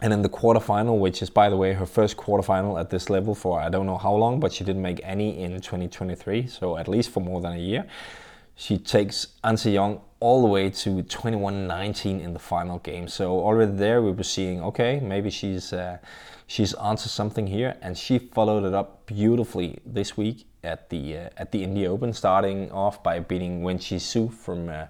And 0.03 0.13
in 0.13 0.23
the 0.23 0.29
quarterfinal, 0.29 1.01
which 1.01 1.21
is, 1.21 1.31
by 1.31 1.51
the 1.51 1.57
way, 1.57 1.73
her 1.73 1.87
first 1.87 2.17
quarterfinal 2.17 2.79
at 2.79 2.91
this 2.91 3.11
level 3.11 3.35
for 3.35 3.61
I 3.61 3.69
don't 3.69 3.87
know 3.87 3.99
how 3.99 4.15
long, 4.15 4.39
but 4.39 4.53
she 4.53 4.63
didn't 4.63 4.83
make 4.83 5.01
any 5.03 5.43
in 5.43 5.51
2023, 5.61 6.47
so 6.47 6.77
at 6.77 6.87
least 6.87 7.11
for 7.11 7.21
more 7.21 7.41
than 7.41 7.55
a 7.55 7.59
year. 7.71 7.87
She 8.55 8.79
takes 8.79 9.27
An 9.43 9.57
Se 9.57 9.73
Young 9.73 10.01
all 10.23 10.41
the 10.41 10.47
way 10.47 10.71
to 10.71 11.03
21-19 11.03 12.23
in 12.23 12.33
the 12.33 12.39
final 12.39 12.79
game. 12.79 13.09
So 13.09 13.41
already 13.41 13.73
there 13.73 14.01
we 14.01 14.13
were 14.13 14.23
seeing, 14.23 14.63
okay, 14.63 15.01
maybe 15.01 15.31
she's 15.31 15.73
uh, 15.73 15.99
she's 16.47 16.75
onto 16.75 17.09
something 17.09 17.49
here, 17.49 17.77
and 17.83 17.99
she 17.99 18.19
followed 18.19 18.65
it 18.65 18.73
up 18.73 19.05
beautifully 19.07 19.81
this 19.85 20.17
week 20.17 20.47
at 20.63 20.89
the 20.91 21.19
uh, 21.19 21.43
at 21.43 21.51
the 21.51 21.65
India 21.65 21.91
Open, 21.91 22.13
starting 22.13 22.71
off 22.71 23.03
by 23.03 23.19
beating 23.19 23.65
Wen 23.65 23.81
Su 23.81 24.29
from 24.29 24.69
uh, 24.69 24.87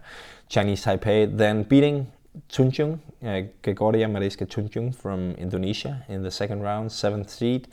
Chinese 0.50 0.84
Taipei, 0.84 1.34
then 1.34 1.62
beating 1.62 2.12
Tunjung, 2.50 3.00
uh, 3.24 3.48
Gregoria 3.62 4.08
Mariska 4.08 4.44
Tunjung 4.44 4.94
from 4.94 5.32
Indonesia 5.32 6.04
in 6.08 6.22
the 6.22 6.30
second 6.30 6.60
round, 6.60 6.92
seventh 6.92 7.30
seed. 7.30 7.68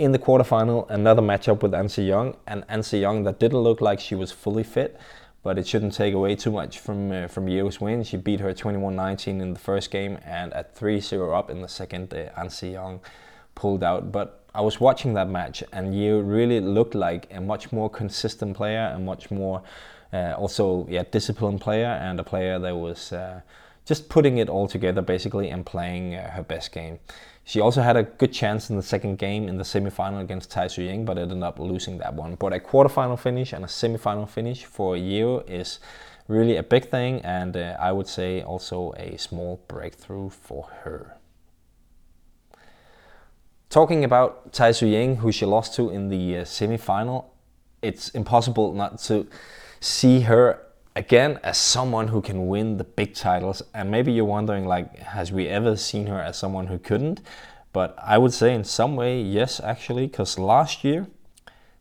In 0.00 0.10
the 0.10 0.18
quarterfinal, 0.18 0.90
another 0.90 1.22
matchup 1.22 1.62
with 1.62 1.72
An 1.74 1.88
Se 1.88 2.02
Young, 2.02 2.36
and 2.48 2.64
An 2.68 2.82
Se 2.82 2.98
Young 2.98 3.22
that 3.22 3.38
didn't 3.38 3.60
look 3.60 3.80
like 3.80 4.00
she 4.00 4.16
was 4.16 4.32
fully 4.32 4.64
fit, 4.64 4.98
but 5.44 5.58
it 5.58 5.66
shouldn't 5.68 5.92
take 5.92 6.14
away 6.14 6.34
too 6.34 6.50
much 6.50 6.80
from 6.80 7.12
uh, 7.12 7.28
from 7.28 7.46
Yeo's 7.46 7.80
win. 7.80 8.02
She 8.02 8.16
beat 8.16 8.40
her 8.40 8.52
21-19 8.52 9.40
in 9.40 9.52
the 9.52 9.60
first 9.60 9.90
game, 9.92 10.18
and 10.24 10.52
at 10.54 10.74
3-0 10.74 11.38
up 11.38 11.50
in 11.50 11.60
the 11.60 11.68
second, 11.68 12.12
uh, 12.12 12.30
An 12.36 12.50
Se 12.50 12.72
Young 12.72 13.00
pulled 13.54 13.84
out. 13.84 14.10
But 14.10 14.42
I 14.54 14.62
was 14.62 14.80
watching 14.80 15.14
that 15.14 15.28
match, 15.28 15.62
and 15.72 15.94
Yeo 15.94 16.18
really 16.20 16.60
looked 16.60 16.94
like 16.94 17.28
a 17.30 17.40
much 17.40 17.70
more 17.72 17.90
consistent 17.90 18.56
player, 18.56 18.90
and 18.94 19.04
much 19.04 19.30
more 19.30 19.62
uh, 20.12 20.32
also 20.32 20.86
yeah 20.88 21.04
disciplined 21.10 21.60
player, 21.60 21.92
and 22.00 22.18
a 22.18 22.24
player 22.24 22.58
that 22.58 22.74
was 22.74 23.12
uh, 23.12 23.42
just 23.84 24.08
putting 24.08 24.38
it 24.38 24.48
all 24.48 24.66
together 24.66 25.02
basically 25.02 25.50
and 25.50 25.66
playing 25.66 26.14
uh, 26.14 26.30
her 26.30 26.42
best 26.42 26.72
game. 26.72 26.98
She 27.46 27.60
also 27.60 27.82
had 27.82 27.96
a 27.96 28.04
good 28.04 28.32
chance 28.32 28.70
in 28.70 28.76
the 28.76 28.82
second 28.82 29.18
game 29.18 29.48
in 29.48 29.58
the 29.58 29.64
semifinal 29.64 30.20
against 30.22 30.50
Tai 30.50 30.68
Tzu 30.68 30.82
Ying, 30.82 31.04
but 31.04 31.18
ended 31.18 31.42
up 31.42 31.58
losing 31.58 31.98
that 31.98 32.14
one. 32.14 32.36
But 32.36 32.54
a 32.54 32.58
quarterfinal 32.58 33.18
finish 33.18 33.52
and 33.52 33.64
a 33.64 33.68
semifinal 33.68 34.28
finish 34.28 34.64
for 34.64 34.96
Yeo 34.96 35.40
is 35.40 35.78
really 36.26 36.56
a 36.56 36.62
big 36.62 36.88
thing, 36.88 37.20
and 37.20 37.54
uh, 37.54 37.76
I 37.78 37.92
would 37.92 38.08
say 38.08 38.40
also 38.42 38.94
a 38.96 39.18
small 39.18 39.62
breakthrough 39.68 40.30
for 40.30 40.68
her. 40.84 41.18
Talking 43.68 44.04
about 44.04 44.52
Tai 44.52 44.72
Tzu 44.72 44.86
Ying, 44.86 45.16
who 45.16 45.30
she 45.30 45.44
lost 45.44 45.74
to 45.74 45.90
in 45.90 46.08
the 46.08 46.38
uh, 46.38 46.44
semifinal, 46.44 47.26
it's 47.82 48.08
impossible 48.10 48.72
not 48.72 48.98
to 49.00 49.26
see 49.80 50.20
her 50.20 50.60
again 50.96 51.40
as 51.42 51.58
someone 51.58 52.08
who 52.08 52.22
can 52.22 52.46
win 52.46 52.76
the 52.76 52.84
big 52.84 53.14
titles 53.14 53.62
and 53.74 53.90
maybe 53.90 54.12
you're 54.12 54.24
wondering 54.24 54.64
like 54.66 54.96
has 54.98 55.32
we 55.32 55.48
ever 55.48 55.76
seen 55.76 56.06
her 56.06 56.20
as 56.20 56.36
someone 56.36 56.66
who 56.68 56.78
couldn't? 56.78 57.20
But 57.72 57.96
i 58.00 58.18
would 58.18 58.32
say 58.32 58.54
in 58.54 58.64
some 58.64 58.94
way 58.96 59.20
yes 59.20 59.60
actually 59.60 60.06
because 60.06 60.38
last 60.38 60.84
year 60.84 61.06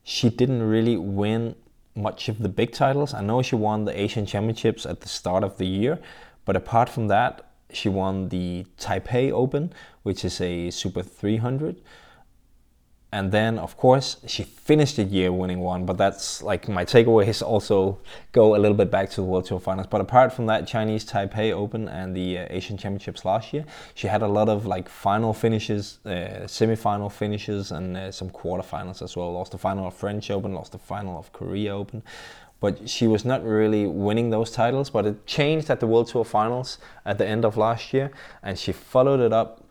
she 0.03 0.29
didn't 0.29 0.63
really 0.63 0.97
win 0.97 1.55
much 1.95 2.27
of 2.27 2.39
the 2.39 2.49
big 2.49 2.71
titles. 2.71 3.13
I 3.13 3.21
know 3.21 3.41
she 3.43 3.55
won 3.55 3.85
the 3.85 3.99
asian 3.99 4.25
championships 4.25 4.85
at 4.85 5.01
the 5.01 5.09
start 5.09 5.43
of 5.43 5.57
the 5.57 5.67
year 5.67 5.99
but 6.45 6.55
apart 6.55 6.89
from 6.89 7.07
that 7.09 7.45
she 7.71 7.89
won 7.89 8.29
the 8.29 8.65
taipei 8.79 9.31
open 9.31 9.73
which 10.01 10.25
is 10.25 10.41
a 10.41 10.71
super 10.71 11.03
300 11.03 11.79
and 13.13 13.31
then 13.31 13.59
of 13.59 13.77
course 13.77 14.17
she 14.25 14.41
finished 14.41 14.95
the 14.95 15.03
year 15.03 15.31
winning 15.31 15.59
one 15.59 15.85
but 15.85 15.97
that's 15.97 16.41
like 16.41 16.67
my 16.67 16.83
takeaways 16.83 17.43
also 17.43 17.99
go 18.31 18.55
a 18.55 18.59
little 18.63 18.75
bit 18.75 18.89
back 18.89 19.07
to 19.07 19.17
the 19.17 19.23
world 19.23 19.45
tour 19.45 19.59
finals. 19.59 19.85
But 19.85 20.01
apart 20.01 20.33
from 20.33 20.47
that 20.47 20.65
chinese 20.67 21.05
taipei 21.05 21.51
open 21.51 21.87
and 21.87 22.15
the 22.15 22.39
uh, 22.39 22.47
asian 22.49 22.75
championships 22.75 23.23
last 23.23 23.53
year 23.53 23.65
she 23.93 24.07
had 24.07 24.23
a 24.23 24.27
lot 24.27 24.49
of 24.49 24.65
like 24.65 24.89
final 24.89 25.31
finishes 25.31 25.99
uh, 26.07 26.47
semi-final 26.47 27.07
finishes 27.07 27.71
and 27.71 27.95
uh, 27.95 28.11
some 28.11 28.29
quarterfinals 28.31 29.03
as 29.03 29.15
well. 29.15 29.31
Lost 29.31 29.51
the 29.51 29.59
final 29.59 29.87
of 29.87 29.93
french 29.93 30.31
open 30.31 30.53
lost 30.55 30.71
the 30.71 30.79
final 30.79 31.19
of 31.19 31.31
korea 31.31 31.75
open. 31.75 32.01
But 32.59 32.89
she 32.89 33.05
was 33.07 33.25
not 33.25 33.43
really 33.43 33.85
winning 33.85 34.31
those 34.31 34.49
titles 34.49 34.89
but 34.89 35.05
it 35.05 35.27
changed 35.27 35.69
at 35.69 35.79
the 35.79 35.87
world 35.87 36.07
tour 36.07 36.25
finals 36.25 36.79
at 37.05 37.19
the 37.19 37.27
end 37.27 37.45
of 37.45 37.57
last 37.57 37.93
year 37.93 38.09
and 38.41 38.57
she 38.57 38.71
followed 38.71 39.19
it 39.19 39.33
up 39.33 39.63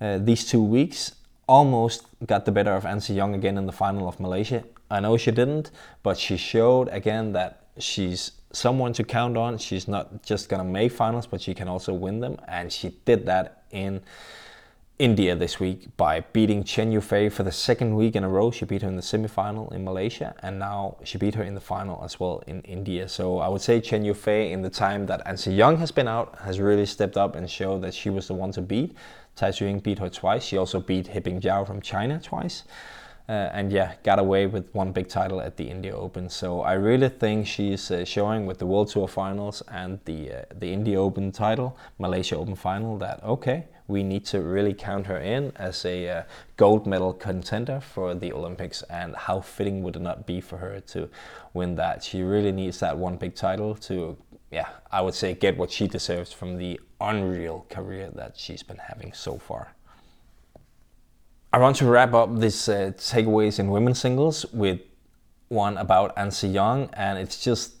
uh, 0.00 0.18
these 0.18 0.44
two 0.44 0.62
weeks 0.62 1.12
almost 1.46 2.06
got 2.26 2.44
the 2.44 2.52
better 2.52 2.72
of 2.72 2.84
An 2.84 3.00
Se 3.00 3.14
Young 3.14 3.34
again 3.34 3.58
in 3.58 3.66
the 3.66 3.72
final 3.72 4.08
of 4.08 4.20
Malaysia. 4.20 4.64
I 4.90 5.00
know 5.00 5.16
she 5.16 5.30
didn't, 5.30 5.70
but 6.02 6.18
she 6.18 6.36
showed 6.36 6.88
again 6.88 7.32
that 7.32 7.66
she's 7.78 8.32
someone 8.52 8.92
to 8.94 9.04
count 9.04 9.36
on. 9.36 9.58
She's 9.58 9.88
not 9.88 10.22
just 10.22 10.48
gonna 10.48 10.64
make 10.64 10.92
finals, 10.92 11.26
but 11.26 11.40
she 11.40 11.54
can 11.54 11.68
also 11.68 11.92
win 11.92 12.20
them, 12.20 12.38
and 12.46 12.72
she 12.72 12.96
did 13.04 13.26
that 13.26 13.64
in 13.70 14.02
India 14.96 15.34
this 15.34 15.58
week 15.58 15.88
by 15.96 16.20
beating 16.20 16.62
Chen 16.62 16.92
Yufei 16.92 17.30
for 17.30 17.42
the 17.42 17.50
second 17.50 17.96
week 17.96 18.14
in 18.14 18.22
a 18.22 18.28
row. 18.28 18.52
She 18.52 18.64
beat 18.64 18.82
her 18.82 18.88
in 18.88 18.94
the 18.94 19.02
semifinal 19.02 19.72
in 19.72 19.82
Malaysia, 19.82 20.36
and 20.40 20.60
now 20.60 20.98
she 21.02 21.18
beat 21.18 21.34
her 21.34 21.42
in 21.42 21.54
the 21.54 21.60
final 21.60 22.00
as 22.04 22.20
well 22.20 22.44
in 22.46 22.60
India. 22.62 23.08
So 23.08 23.38
I 23.38 23.48
would 23.48 23.60
say 23.60 23.80
Chen 23.80 24.04
Yufei, 24.04 24.52
in 24.52 24.62
the 24.62 24.70
time 24.70 25.06
that 25.06 25.20
An 25.26 25.36
Se 25.36 25.50
Young 25.50 25.78
has 25.78 25.90
been 25.90 26.06
out, 26.06 26.38
has 26.44 26.60
really 26.60 26.86
stepped 26.86 27.16
up 27.16 27.34
and 27.34 27.50
showed 27.50 27.82
that 27.82 27.92
she 27.92 28.08
was 28.08 28.28
the 28.28 28.34
one 28.34 28.52
to 28.52 28.62
beat. 28.62 28.94
Tai 29.36 29.52
Ying 29.60 29.80
beat 29.80 29.98
her 29.98 30.08
twice. 30.08 30.44
She 30.44 30.56
also 30.56 30.80
beat 30.80 31.08
He 31.08 31.20
Bingjiao 31.20 31.66
from 31.66 31.80
China 31.80 32.20
twice. 32.20 32.64
Uh, 33.26 33.48
and 33.54 33.72
yeah, 33.72 33.94
got 34.02 34.18
away 34.18 34.46
with 34.46 34.68
one 34.74 34.92
big 34.92 35.08
title 35.08 35.40
at 35.40 35.56
the 35.56 35.64
India 35.64 35.96
Open. 35.96 36.28
So 36.28 36.60
I 36.60 36.74
really 36.74 37.08
think 37.08 37.46
she's 37.46 37.90
uh, 37.90 38.04
showing 38.04 38.44
with 38.44 38.58
the 38.58 38.66
World 38.66 38.88
Tour 38.88 39.08
Finals 39.08 39.62
and 39.68 39.98
the 40.04 40.30
uh, 40.30 40.42
the 40.54 40.70
India 40.70 41.00
Open 41.00 41.32
title, 41.32 41.74
Malaysia 41.98 42.36
Open 42.36 42.54
final, 42.54 42.98
that 42.98 43.24
okay, 43.24 43.64
we 43.88 44.02
need 44.02 44.26
to 44.26 44.42
really 44.42 44.74
count 44.74 45.06
her 45.06 45.16
in 45.16 45.52
as 45.56 45.86
a 45.86 46.08
uh, 46.08 46.22
gold 46.58 46.86
medal 46.86 47.14
contender 47.14 47.80
for 47.80 48.14
the 48.14 48.30
Olympics. 48.30 48.82
And 48.90 49.16
how 49.16 49.40
fitting 49.40 49.82
would 49.82 49.96
it 49.96 50.02
not 50.02 50.26
be 50.26 50.42
for 50.42 50.58
her 50.58 50.80
to 50.80 51.08
win 51.54 51.76
that? 51.76 52.04
She 52.04 52.22
really 52.22 52.52
needs 52.52 52.80
that 52.80 52.98
one 52.98 53.16
big 53.16 53.34
title 53.34 53.74
to 53.88 54.18
yeah, 54.54 54.68
I 54.92 55.00
would 55.00 55.14
say 55.14 55.34
get 55.34 55.56
what 55.56 55.72
she 55.72 55.88
deserves 55.88 56.32
from 56.32 56.58
the 56.58 56.80
unreal 57.00 57.66
career 57.68 58.10
that 58.14 58.38
she's 58.38 58.62
been 58.62 58.78
having 58.78 59.12
so 59.12 59.36
far. 59.36 59.74
I 61.52 61.58
want 61.58 61.76
to 61.76 61.86
wrap 61.86 62.14
up 62.14 62.38
this 62.38 62.68
uh, 62.68 62.92
takeaways 62.96 63.58
in 63.58 63.68
women's 63.68 64.00
singles 64.00 64.46
with 64.52 64.80
one 65.48 65.76
about 65.76 66.12
An 66.16 66.30
Se 66.30 66.48
Young, 66.48 66.88
and 66.92 67.18
it's 67.18 67.42
just 67.42 67.74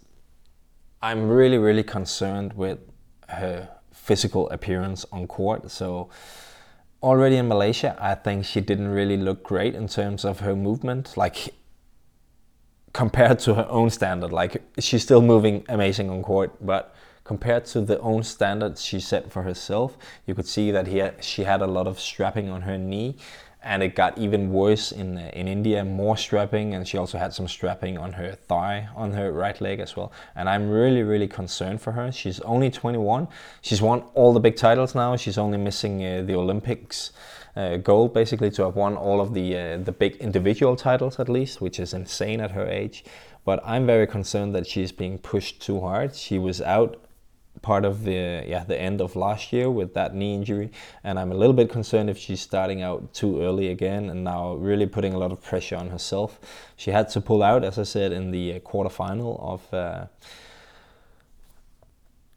I'm 1.00 1.28
really, 1.28 1.58
really 1.58 1.84
concerned 1.84 2.54
with 2.54 2.78
her 3.28 3.68
physical 3.92 4.50
appearance 4.50 5.06
on 5.12 5.28
court. 5.28 5.70
So 5.70 6.10
already 7.02 7.36
in 7.36 7.46
Malaysia, 7.46 7.96
I 8.00 8.14
think 8.16 8.44
she 8.44 8.60
didn't 8.60 8.88
really 8.88 9.16
look 9.16 9.44
great 9.44 9.74
in 9.74 9.86
terms 9.86 10.24
of 10.24 10.40
her 10.40 10.56
movement. 10.56 11.16
Like 11.16 11.54
compared 12.94 13.40
to 13.40 13.54
her 13.54 13.66
own 13.68 13.90
standard. 13.90 14.32
Like 14.32 14.62
she's 14.78 15.02
still 15.02 15.20
moving 15.20 15.66
amazing 15.68 16.08
on 16.08 16.22
court, 16.22 16.54
but 16.64 16.94
compared 17.24 17.66
to 17.66 17.82
the 17.82 17.98
own 18.00 18.22
standards 18.22 18.82
she 18.82 19.00
set 19.00 19.30
for 19.30 19.42
herself, 19.42 19.98
you 20.26 20.34
could 20.34 20.46
see 20.46 20.70
that 20.70 20.86
he 20.86 21.02
she 21.20 21.44
had 21.44 21.60
a 21.60 21.66
lot 21.66 21.86
of 21.86 22.00
strapping 22.00 22.48
on 22.48 22.62
her 22.62 22.78
knee, 22.78 23.16
and 23.62 23.82
it 23.82 23.96
got 23.96 24.16
even 24.16 24.52
worse 24.52 24.92
in 24.92 25.18
in 25.18 25.48
India. 25.48 25.84
More 25.84 26.16
strapping, 26.16 26.74
and 26.74 26.86
she 26.86 26.96
also 26.96 27.18
had 27.18 27.34
some 27.34 27.48
strapping 27.48 27.98
on 27.98 28.12
her 28.12 28.32
thigh, 28.32 28.88
on 28.94 29.12
her 29.12 29.32
right 29.32 29.60
leg 29.60 29.80
as 29.80 29.96
well. 29.96 30.12
And 30.36 30.48
I'm 30.48 30.70
really 30.70 31.02
really 31.02 31.28
concerned 31.28 31.80
for 31.82 31.92
her. 31.92 32.12
She's 32.12 32.38
only 32.40 32.70
21. 32.70 33.26
She's 33.60 33.82
won 33.82 34.04
all 34.14 34.32
the 34.32 34.40
big 34.40 34.54
titles 34.56 34.94
now. 34.94 35.16
She's 35.16 35.36
only 35.36 35.58
missing 35.58 36.04
uh, 36.06 36.22
the 36.22 36.36
Olympics 36.36 37.10
uh, 37.56 37.76
goal 37.76 38.08
basically 38.08 38.50
to 38.52 38.64
have 38.64 38.76
won 38.76 38.96
all 38.96 39.20
of 39.20 39.34
the 39.34 39.56
uh, 39.56 39.78
the 39.78 39.92
big 39.92 40.16
individual 40.16 40.76
titles 40.76 41.20
at 41.20 41.28
least, 41.28 41.60
which 41.60 41.78
is 41.78 41.94
insane 41.94 42.40
at 42.40 42.52
her 42.52 42.66
age. 42.66 43.04
But 43.44 43.62
I'm 43.64 43.86
very 43.86 44.06
concerned 44.06 44.54
that 44.54 44.66
she's 44.66 44.92
being 44.92 45.18
pushed 45.18 45.60
too 45.60 45.80
hard. 45.80 46.14
She 46.14 46.38
was 46.38 46.60
out 46.62 47.04
part 47.62 47.84
of 47.84 48.04
the 48.04 48.44
yeah 48.46 48.64
the 48.64 48.78
end 48.78 49.00
of 49.00 49.16
last 49.16 49.52
year 49.52 49.70
with 49.70 49.94
that 49.94 50.14
knee 50.14 50.34
injury 50.34 50.70
and 51.02 51.18
I'm 51.18 51.32
a 51.32 51.34
little 51.34 51.54
bit 51.54 51.70
concerned 51.70 52.10
if 52.10 52.18
she's 52.18 52.40
starting 52.40 52.82
out 52.82 53.14
too 53.14 53.40
early 53.40 53.68
again 53.68 54.10
and 54.10 54.24
now 54.24 54.54
really 54.54 54.86
putting 54.86 55.14
a 55.14 55.18
lot 55.18 55.32
of 55.32 55.40
pressure 55.42 55.76
on 55.76 55.88
herself. 55.88 56.38
She 56.76 56.90
had 56.90 57.08
to 57.10 57.20
pull 57.20 57.42
out 57.42 57.64
as 57.64 57.78
I 57.78 57.84
said 57.84 58.12
in 58.12 58.32
the 58.32 58.60
quarterfinal 58.60 59.40
of 59.40 59.72
uh, 59.72 60.06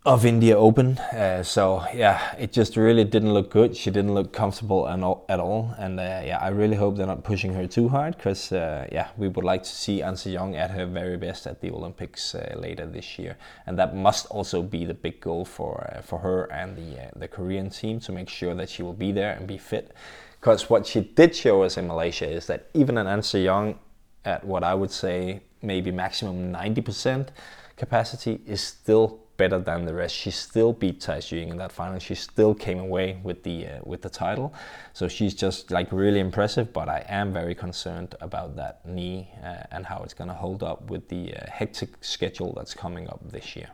of 0.08 0.26
India 0.26 0.58
Open. 0.58 0.98
Uh, 0.98 1.44
so 1.44 1.84
yeah, 1.94 2.34
it 2.40 2.54
just 2.54 2.78
really 2.78 3.04
didn't 3.04 3.34
look 3.34 3.52
good. 3.52 3.76
She 3.76 3.92
didn't 3.92 4.14
look 4.14 4.32
comfortable 4.32 4.88
at 4.88 5.40
all. 5.42 5.76
And 5.78 6.00
uh, 6.00 6.22
yeah, 6.24 6.40
I 6.42 6.48
really 6.48 6.78
hope 6.78 6.96
they're 6.96 7.06
not 7.06 7.26
pushing 7.26 7.54
her 7.56 7.68
too 7.68 7.90
hard 7.90 8.16
because 8.16 8.54
uh, 8.54 8.88
yeah, 8.90 9.10
we 9.18 9.28
would 9.28 9.44
like 9.44 9.64
to 9.64 9.70
see 9.70 10.00
An 10.00 10.16
Se 10.16 10.32
Young 10.32 10.56
at 10.56 10.72
her 10.72 10.86
very 10.86 11.18
best 11.18 11.46
at 11.46 11.60
the 11.60 11.72
Olympics 11.72 12.34
uh, 12.34 12.56
later 12.58 12.86
this 12.86 13.20
year. 13.20 13.36
And 13.66 13.78
that 13.80 13.98
must 13.98 14.28
also 14.28 14.62
be 14.62 14.86
the 14.86 14.94
big 14.94 15.20
goal 15.20 15.44
for 15.44 15.94
uh, 15.94 16.02
for 16.02 16.20
her 16.20 16.46
and 16.54 16.78
the 16.78 17.08
uh, 17.08 17.10
the 17.18 17.28
Korean 17.28 17.70
team 17.70 18.00
to 18.00 18.14
make 18.14 18.30
sure 18.30 18.56
that 18.56 18.70
she 18.70 18.84
will 18.84 18.94
be 18.94 19.12
there 19.12 19.34
and 19.34 19.46
be 19.46 19.58
fit. 19.58 19.92
Because 20.40 20.70
what 20.70 20.88
she 20.88 21.02
did 21.02 21.36
show 21.36 21.64
us 21.64 21.76
in 21.76 21.86
Malaysia 21.86 22.30
is 22.30 22.48
that 22.48 22.70
even 22.74 22.98
an 22.98 23.08
An 23.08 23.22
Se 23.22 23.44
Young 23.44 23.78
at 24.24 24.46
what 24.46 24.64
I 24.64 24.74
would 24.74 24.92
say 24.92 25.42
maybe 25.62 25.92
maximum 25.92 26.54
90% 26.54 27.28
capacity 27.76 28.40
is 28.46 28.62
still 28.62 29.27
better 29.38 29.60
than 29.60 29.86
the 29.86 29.94
rest. 29.94 30.16
She 30.16 30.32
still 30.32 30.74
beat 30.74 31.00
Tai 31.00 31.22
Ying 31.30 31.50
in 31.50 31.58
that 31.58 31.72
final. 31.72 32.00
She 32.00 32.16
still 32.16 32.54
came 32.54 32.80
away 32.80 33.20
with 33.24 33.44
the 33.44 33.68
uh, 33.68 33.80
with 33.84 34.02
the 34.02 34.10
title. 34.10 34.54
So 34.94 35.08
she's 35.08 35.34
just 35.34 35.72
like 35.72 35.92
really 35.92 36.20
impressive. 36.20 36.74
But 36.74 36.90
I 36.90 37.06
am 37.08 37.32
very 37.32 37.56
concerned 37.56 38.16
about 38.20 38.56
that 38.56 38.86
knee 38.86 39.30
uh, 39.44 39.64
and 39.72 39.86
how 39.86 40.02
it's 40.04 40.14
going 40.14 40.30
to 40.30 40.34
hold 40.34 40.64
up 40.64 40.90
with 40.90 41.08
the 41.08 41.34
uh, 41.36 41.46
hectic 41.50 41.90
schedule 42.02 42.54
that's 42.58 42.74
coming 42.74 43.08
up 43.08 43.22
this 43.32 43.56
year. 43.56 43.70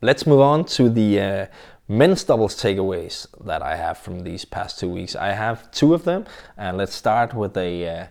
Let's 0.00 0.26
move 0.26 0.40
on 0.40 0.66
to 0.76 0.90
the 0.90 1.20
uh, 1.20 1.46
men's 1.88 2.24
doubles 2.24 2.56
takeaways 2.56 3.26
that 3.46 3.62
I 3.62 3.76
have 3.76 3.96
from 3.96 4.20
these 4.20 4.44
past 4.44 4.78
two 4.78 4.90
weeks. 4.90 5.16
I 5.16 5.32
have 5.32 5.70
two 5.70 5.94
of 5.94 6.04
them, 6.04 6.26
and 6.58 6.76
let's 6.76 6.94
start 6.94 7.32
with 7.32 7.56
a 7.56 7.88
uh, 7.88 8.06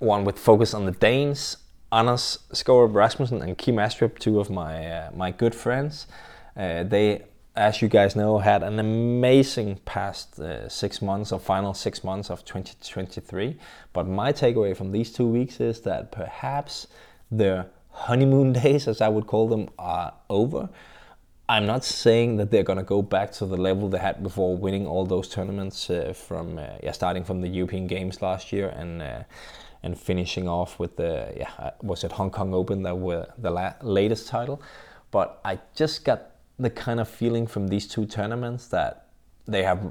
one 0.00 0.24
with 0.24 0.38
focus 0.38 0.74
on 0.74 0.86
the 0.86 0.92
Danes, 0.92 1.58
Anders 1.92 2.38
Skaarup 2.52 2.94
Rasmussen 2.94 3.42
and 3.42 3.56
Kim 3.56 3.76
Astrup, 3.76 4.18
two 4.18 4.40
of 4.40 4.50
my 4.50 4.86
uh, 4.86 5.10
my 5.14 5.30
good 5.30 5.54
friends. 5.54 6.06
Uh, 6.56 6.82
they, 6.82 7.22
as 7.54 7.80
you 7.82 7.88
guys 7.88 8.16
know, 8.16 8.38
had 8.38 8.62
an 8.62 8.78
amazing 8.78 9.78
past 9.84 10.40
uh, 10.40 10.68
six 10.68 11.00
months 11.02 11.32
or 11.32 11.38
final 11.38 11.74
six 11.74 12.02
months 12.02 12.30
of 12.30 12.44
2023. 12.44 13.56
But 13.92 14.08
my 14.08 14.32
takeaway 14.32 14.76
from 14.76 14.90
these 14.92 15.12
two 15.12 15.26
weeks 15.26 15.60
is 15.60 15.80
that 15.82 16.10
perhaps 16.10 16.86
their 17.30 17.66
honeymoon 17.90 18.52
days, 18.64 18.88
as 18.88 19.00
I 19.00 19.08
would 19.08 19.26
call 19.26 19.48
them, 19.48 19.68
are 19.78 20.14
over. 20.28 20.68
I'm 21.50 21.66
not 21.66 21.84
saying 21.84 22.36
that 22.36 22.52
they're 22.52 22.62
going 22.62 22.78
to 22.78 22.84
go 22.84 23.02
back 23.02 23.32
to 23.32 23.44
the 23.44 23.56
level 23.56 23.88
they 23.88 23.98
had 23.98 24.22
before 24.22 24.56
winning 24.56 24.86
all 24.86 25.04
those 25.04 25.28
tournaments 25.28 25.90
uh, 25.90 26.12
from 26.14 26.58
uh, 26.58 26.66
yeah 26.80 26.92
starting 26.92 27.24
from 27.24 27.40
the 27.40 27.48
European 27.48 27.88
Games 27.88 28.22
last 28.22 28.52
year 28.52 28.68
and 28.68 29.02
uh, 29.02 29.24
and 29.82 29.98
finishing 29.98 30.46
off 30.46 30.78
with 30.78 30.94
the 30.94 31.32
yeah 31.36 31.50
uh, 31.58 31.70
was 31.82 32.04
it 32.04 32.12
Hong 32.12 32.30
Kong 32.30 32.54
Open 32.54 32.84
that 32.84 32.96
were 32.96 33.26
the 33.36 33.50
la- 33.50 33.74
latest 33.82 34.28
title, 34.28 34.62
but 35.10 35.40
I 35.44 35.58
just 35.74 36.04
got 36.04 36.20
the 36.56 36.70
kind 36.70 37.00
of 37.00 37.08
feeling 37.08 37.48
from 37.48 37.66
these 37.66 37.88
two 37.88 38.06
tournaments 38.06 38.68
that 38.68 39.06
they 39.48 39.64
have 39.64 39.90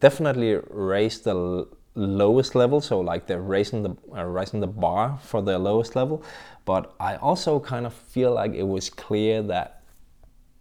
definitely 0.00 0.54
raised 0.70 1.24
the 1.24 1.34
l- 1.34 1.68
lowest 1.94 2.54
level, 2.54 2.80
so 2.80 3.00
like 3.00 3.26
they're 3.26 3.48
raising 3.56 3.82
the 3.82 3.94
uh, 4.16 4.24
raising 4.24 4.60
the 4.60 4.72
bar 4.84 5.18
for 5.22 5.42
the 5.42 5.58
lowest 5.58 5.94
level, 5.94 6.22
but 6.64 6.94
I 6.98 7.16
also 7.16 7.60
kind 7.60 7.84
of 7.84 7.92
feel 7.92 8.32
like 8.32 8.54
it 8.54 8.66
was 8.66 8.88
clear 8.88 9.42
that 9.42 9.83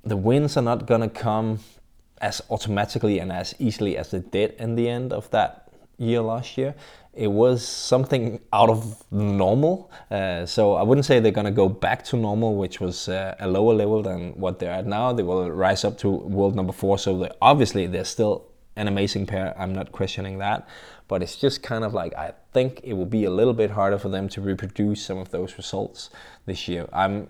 the 0.04 0.18
wins 0.18 0.58
are 0.58 0.62
not 0.62 0.86
gonna 0.86 1.10
come 1.10 1.60
as 2.22 2.42
automatically 2.50 3.20
and 3.20 3.32
as 3.32 3.56
easily 3.60 3.98
as 3.98 4.12
they 4.12 4.20
did 4.20 4.52
in 4.60 4.76
the 4.76 4.88
end 4.88 5.12
of 5.14 5.30
that 5.32 5.70
year 5.98 6.22
last 6.22 6.58
year. 6.58 6.76
It 7.14 7.28
was 7.28 7.68
something 7.68 8.40
out 8.52 8.70
of 8.70 9.04
normal. 9.12 9.92
Uh, 10.10 10.46
so 10.46 10.74
I 10.74 10.84
wouldn't 10.84 11.06
say 11.06 11.20
they're 11.20 11.32
gonna 11.32 11.52
go 11.52 11.70
back 11.70 12.04
to 12.06 12.18
normal, 12.18 12.56
which 12.56 12.80
was 12.80 13.08
uh, 13.08 13.36
a 13.40 13.48
lower 13.48 13.74
level 13.74 14.02
than 14.02 14.32
what 14.32 14.60
they're 14.60 14.72
at 14.72 14.88
now. 14.88 15.14
They 15.14 15.24
will 15.24 15.52
rise 15.52 15.84
up 15.86 15.98
to 16.00 16.10
world 16.10 16.56
number 16.56 16.74
four. 16.74 16.98
So 16.98 17.20
they, 17.20 17.30
obviously 17.42 17.88
they're 17.88 18.06
still 18.06 18.48
an 18.76 18.88
amazing 18.88 19.28
pair. 19.28 19.54
I'm 19.58 19.74
not 19.74 19.92
questioning 19.92 20.40
that, 20.40 20.68
but 21.08 21.22
it's 21.22 21.36
just 21.36 21.62
kind 21.62 21.84
of 21.84 21.94
like 21.94 22.16
I 22.16 22.34
think 22.52 22.82
it 22.84 22.94
will 22.94 23.06
be 23.06 23.26
a 23.26 23.30
little 23.30 23.54
bit 23.54 23.72
harder 23.72 24.00
for 24.00 24.10
them 24.10 24.28
to 24.30 24.42
reproduce 24.42 25.06
some 25.06 25.20
of 25.20 25.30
those 25.30 25.56
results 25.58 26.10
this 26.46 26.68
year. 26.68 26.90
I'm 26.92 27.30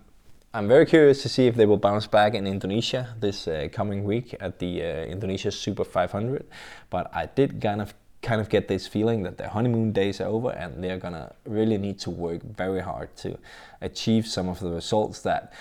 I'm 0.56 0.68
very 0.68 0.86
curious 0.86 1.20
to 1.22 1.28
see 1.28 1.48
if 1.48 1.56
they 1.56 1.66
will 1.66 1.78
bounce 1.78 2.06
back 2.06 2.34
in 2.34 2.46
Indonesia 2.46 3.08
this 3.18 3.48
uh, 3.48 3.66
coming 3.72 4.04
week 4.04 4.36
at 4.38 4.60
the 4.60 4.84
uh, 4.84 4.86
Indonesia 5.06 5.50
Super 5.50 5.82
500. 5.82 6.46
But 6.90 7.10
I 7.12 7.26
did 7.26 7.60
kind 7.60 7.82
of 7.82 7.92
kind 8.22 8.40
of 8.40 8.48
get 8.48 8.68
this 8.68 8.86
feeling 8.86 9.24
that 9.24 9.36
their 9.36 9.48
honeymoon 9.48 9.90
days 9.90 10.20
are 10.20 10.28
over 10.28 10.50
and 10.50 10.82
they're 10.82 11.00
gonna 11.00 11.34
really 11.44 11.76
need 11.76 11.98
to 11.98 12.10
work 12.10 12.40
very 12.42 12.80
hard 12.80 13.14
to 13.16 13.36
achieve 13.80 14.28
some 14.28 14.48
of 14.48 14.60
the 14.60 14.70
results 14.70 15.22
that 15.22 15.52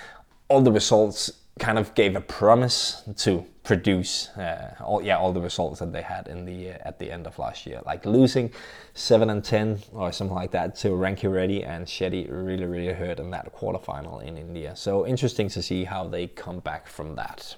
all 0.47 0.61
the 0.61 0.71
results 0.71 1.31
kind 1.59 1.77
of 1.77 1.93
gave 1.93 2.15
a 2.15 2.21
promise 2.21 3.03
to 3.17 3.45
produce 3.63 4.27
uh, 4.29 4.75
all 4.83 5.01
yeah 5.01 5.17
all 5.17 5.31
the 5.31 5.39
results 5.39 5.79
that 5.79 5.93
they 5.93 6.01
had 6.01 6.27
in 6.27 6.45
the 6.45 6.71
uh, 6.71 6.77
at 6.81 6.99
the 6.99 7.09
end 7.11 7.25
of 7.25 7.37
last 7.39 7.65
year 7.65 7.79
like 7.85 8.05
losing 8.05 8.51
7 8.93 9.29
and 9.29 9.43
10 9.43 9.79
or 9.93 10.11
something 10.11 10.35
like 10.35 10.51
that 10.51 10.75
to 10.75 10.89
Rankireddy 10.89 11.65
and 11.65 11.85
Shetty 11.85 12.27
really 12.29 12.65
really 12.65 12.91
hurt 12.91 13.19
in 13.19 13.29
that 13.31 13.53
quarterfinal 13.55 14.21
in 14.21 14.37
India 14.37 14.75
so 14.75 15.07
interesting 15.07 15.47
to 15.49 15.61
see 15.61 15.85
how 15.85 16.07
they 16.07 16.27
come 16.27 16.59
back 16.59 16.87
from 16.87 17.15
that 17.15 17.55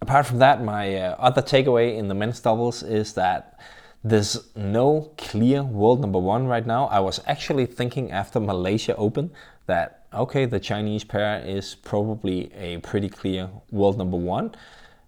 apart 0.00 0.26
from 0.26 0.38
that 0.38 0.62
my 0.62 0.94
uh, 0.94 1.16
other 1.18 1.42
takeaway 1.42 1.98
in 1.98 2.08
the 2.08 2.14
men's 2.14 2.40
doubles 2.40 2.82
is 2.82 3.12
that 3.14 3.58
there's 4.02 4.48
no 4.56 5.12
clear 5.18 5.62
world 5.62 6.00
number 6.00 6.18
one 6.18 6.46
right 6.46 6.64
now. 6.64 6.86
I 6.86 7.00
was 7.00 7.20
actually 7.26 7.66
thinking 7.66 8.10
after 8.10 8.40
Malaysia 8.40 8.96
Open 8.96 9.30
that 9.66 9.99
okay, 10.12 10.44
the 10.46 10.60
Chinese 10.60 11.04
pair 11.04 11.40
is 11.44 11.74
probably 11.74 12.52
a 12.54 12.78
pretty 12.78 13.08
clear 13.08 13.50
world 13.70 13.98
number 13.98 14.16
one, 14.16 14.54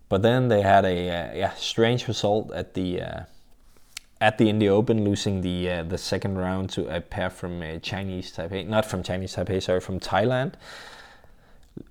but 0.09 0.23
then 0.23 0.49
they 0.49 0.62
had 0.62 0.85
a 0.85 1.09
uh, 1.09 1.35
yeah 1.35 1.53
strange 1.55 2.09
result 2.09 2.53
at 2.53 2.75
the 2.75 3.01
uh, 3.01 3.21
at 4.21 4.38
the 4.38 4.49
India 4.49 4.73
Open, 4.73 5.05
losing 5.05 5.41
the 5.41 5.71
uh, 5.71 5.83
the 5.83 5.99
second 5.99 6.38
round 6.38 6.71
to 6.71 6.95
a 6.95 7.01
pair 7.01 7.31
from 7.31 7.81
Chinese 7.81 8.33
Taipei, 8.33 8.67
not 8.67 8.85
from 8.85 9.03
Chinese 9.03 9.35
Taipei, 9.35 9.62
sorry, 9.62 9.81
from 9.81 9.99
Thailand 9.99 10.55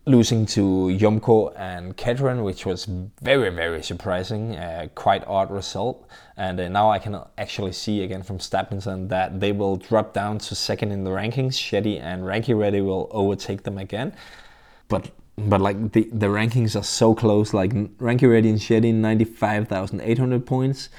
losing 0.05 0.45
to 0.45 0.95
Jomkoh 0.99 1.53
and 1.57 1.95
Kedren, 1.95 2.43
which 2.43 2.65
was 2.65 2.85
very, 3.21 3.49
very 3.49 3.81
surprising, 3.83 4.55
uh, 4.55 4.87
quite 4.95 5.25
odd 5.27 5.51
result. 5.51 6.07
And 6.37 6.59
uh, 6.59 6.69
now 6.69 6.91
I 6.91 6.99
can 6.99 7.19
actually 7.37 7.71
see 7.71 8.03
again 8.03 8.23
from 8.23 8.39
Stephenson 8.39 9.07
that 9.09 9.39
they 9.39 9.51
will 9.51 9.77
drop 9.77 10.13
down 10.13 10.37
to 10.39 10.55
second 10.55 10.91
in 10.91 11.03
the 11.03 11.11
rankings. 11.11 11.53
Shetty 11.53 11.99
and 12.01 12.23
Rankireddy 12.23 12.83
will 12.83 13.09
overtake 13.11 13.63
them 13.63 13.77
again. 13.77 14.13
But 14.87 15.11
but 15.37 15.61
like 15.61 15.93
the, 15.93 16.07
the 16.11 16.27
rankings 16.27 16.79
are 16.79 16.83
so 16.83 17.15
close, 17.15 17.53
like 17.53 17.71
Rankireddy 17.97 18.49
and 18.49 18.59
Shetty 18.59 18.93
95,800 18.93 20.45
points. 20.45 20.89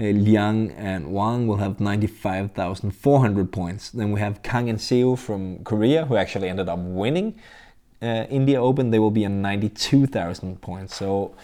Uh, 0.00 0.04
Liang 0.04 0.72
and 0.72 1.12
Wang 1.12 1.46
will 1.46 1.58
have 1.58 1.78
95,400 1.78 3.52
points. 3.52 3.90
Then 3.90 4.10
we 4.10 4.20
have 4.20 4.42
Kang 4.42 4.70
and 4.70 4.78
Seo 4.78 5.16
from 5.16 5.62
Korea, 5.62 6.06
who 6.06 6.16
actually 6.16 6.48
ended 6.48 6.68
up 6.68 6.78
winning 6.78 7.38
uh, 8.02 8.26
India 8.28 8.60
Open, 8.60 8.90
they 8.90 8.98
will 8.98 9.10
be 9.10 9.24
on 9.24 9.40
92,000 9.40 10.60
points. 10.60 10.94
So 10.96 11.34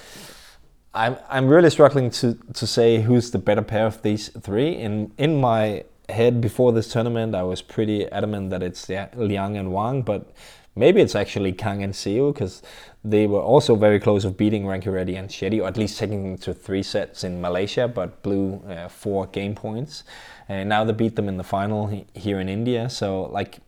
I'm, 0.95 1.17
I'm 1.31 1.49
really 1.49 1.71
struggling 1.71 2.11
to, 2.11 2.37
to 2.55 2.67
say 2.67 3.01
who's 3.03 3.31
the 3.31 3.39
better 3.39 3.63
pair 3.63 3.87
of 3.87 4.03
these 4.03 4.29
three. 4.29 4.73
In, 4.73 5.13
in 5.17 5.41
my 5.41 5.85
head 6.09 6.41
before 6.41 6.73
this 6.73 6.89
tournament, 6.89 7.35
I 7.35 7.43
was 7.43 7.63
pretty 7.63 8.07
adamant 8.11 8.51
that 8.51 8.63
it's 8.63 8.89
Liang 8.89 9.57
and 9.57 9.73
Wang, 9.73 10.03
but 10.03 10.33
maybe 10.75 11.01
it's 11.01 11.15
actually 11.15 11.53
Kang 11.53 11.83
and 11.83 11.93
Seo 11.93 12.33
because 12.33 12.63
they 13.05 13.27
were 13.27 13.41
also 13.41 13.77
very 13.77 14.01
close 14.01 14.25
of 14.25 14.37
beating 14.37 14.65
Rankireddy 14.65 15.17
and 15.17 15.29
Shetty, 15.29 15.63
or 15.63 15.69
at 15.69 15.77
least 15.77 15.99
taking 15.99 16.25
them 16.25 16.39
to 16.39 16.55
three 16.55 16.83
sets 16.83 17.25
in 17.25 17.41
Malaysia, 17.41 17.87
but 17.87 18.23
blew 18.23 18.63
uh, 18.69 18.89
four 18.89 19.27
game 19.27 19.55
points. 19.55 20.05
And 20.49 20.69
now 20.69 20.85
they 20.85 20.93
beat 20.93 21.15
them 21.15 21.29
in 21.29 21.37
the 21.37 21.45
final 21.45 21.87
here 22.15 22.41
in 22.41 22.49
India. 22.49 22.89
So, 22.89 23.25
like, 23.25 23.59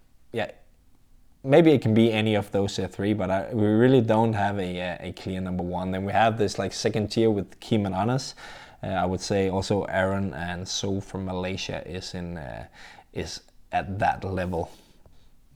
maybe 1.43 1.71
it 1.73 1.83
can 1.83 1.95
be 1.95 2.13
any 2.13 2.35
of 2.35 2.51
those 2.53 2.79
uh, 2.79 2.89
three, 2.89 3.15
but 3.15 3.31
I, 3.31 3.49
we 3.53 3.67
really 3.67 4.01
don't 4.01 4.33
have 4.33 4.59
a, 4.59 4.81
uh, 4.81 4.97
a 5.01 5.13
clear 5.13 5.41
number 5.41 5.63
one. 5.63 5.91
Then 5.91 6.05
we 6.05 6.13
have 6.13 6.39
this 6.39 6.59
like 6.59 6.73
second 6.73 7.09
tier 7.09 7.31
with 7.31 7.59
Kim 7.61 7.87
and 7.87 7.95
Anders. 7.95 8.35
Uh, 8.83 8.89
I 8.89 9.07
would 9.07 9.21
say 9.21 9.49
also 9.49 9.85
Aaron 9.85 10.33
and 10.35 10.67
Soh 10.67 11.01
from 11.01 11.27
Malaysia 11.27 11.87
is 11.87 12.15
in 12.15 12.39
uh, 12.39 12.67
is 13.13 13.41
at 13.73 13.99
that 13.99 14.25
level. 14.25 14.71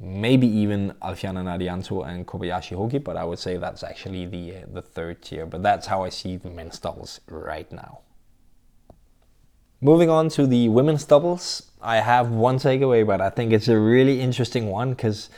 Maybe 0.00 0.46
even 0.46 0.92
Alfian 1.02 1.38
and 1.38 1.48
Ardianto 1.48 2.06
and 2.06 2.26
Kobayashi 2.26 2.76
Hoki, 2.76 2.98
but 2.98 3.16
I 3.16 3.24
would 3.24 3.38
say 3.38 3.56
that's 3.56 3.82
actually 3.82 4.26
the 4.26 4.56
uh, 4.56 4.60
the 4.72 4.82
third 4.82 5.22
tier. 5.22 5.46
But 5.46 5.62
that's 5.62 5.86
how 5.86 6.04
I 6.04 6.08
see 6.10 6.36
the 6.36 6.50
men's 6.50 6.78
doubles 6.78 7.20
right 7.28 7.70
now. 7.70 8.00
Moving 9.80 10.08
on 10.08 10.30
to 10.30 10.46
the 10.46 10.68
women's 10.70 11.04
doubles, 11.04 11.70
I 11.82 11.96
have 11.96 12.30
one 12.30 12.56
takeaway, 12.56 13.06
but 13.06 13.20
I 13.20 13.28
think 13.28 13.52
it's 13.52 13.68
a 13.68 13.78
really 13.78 14.20
interesting 14.20 14.68
one 14.68 14.90
because 14.90 15.28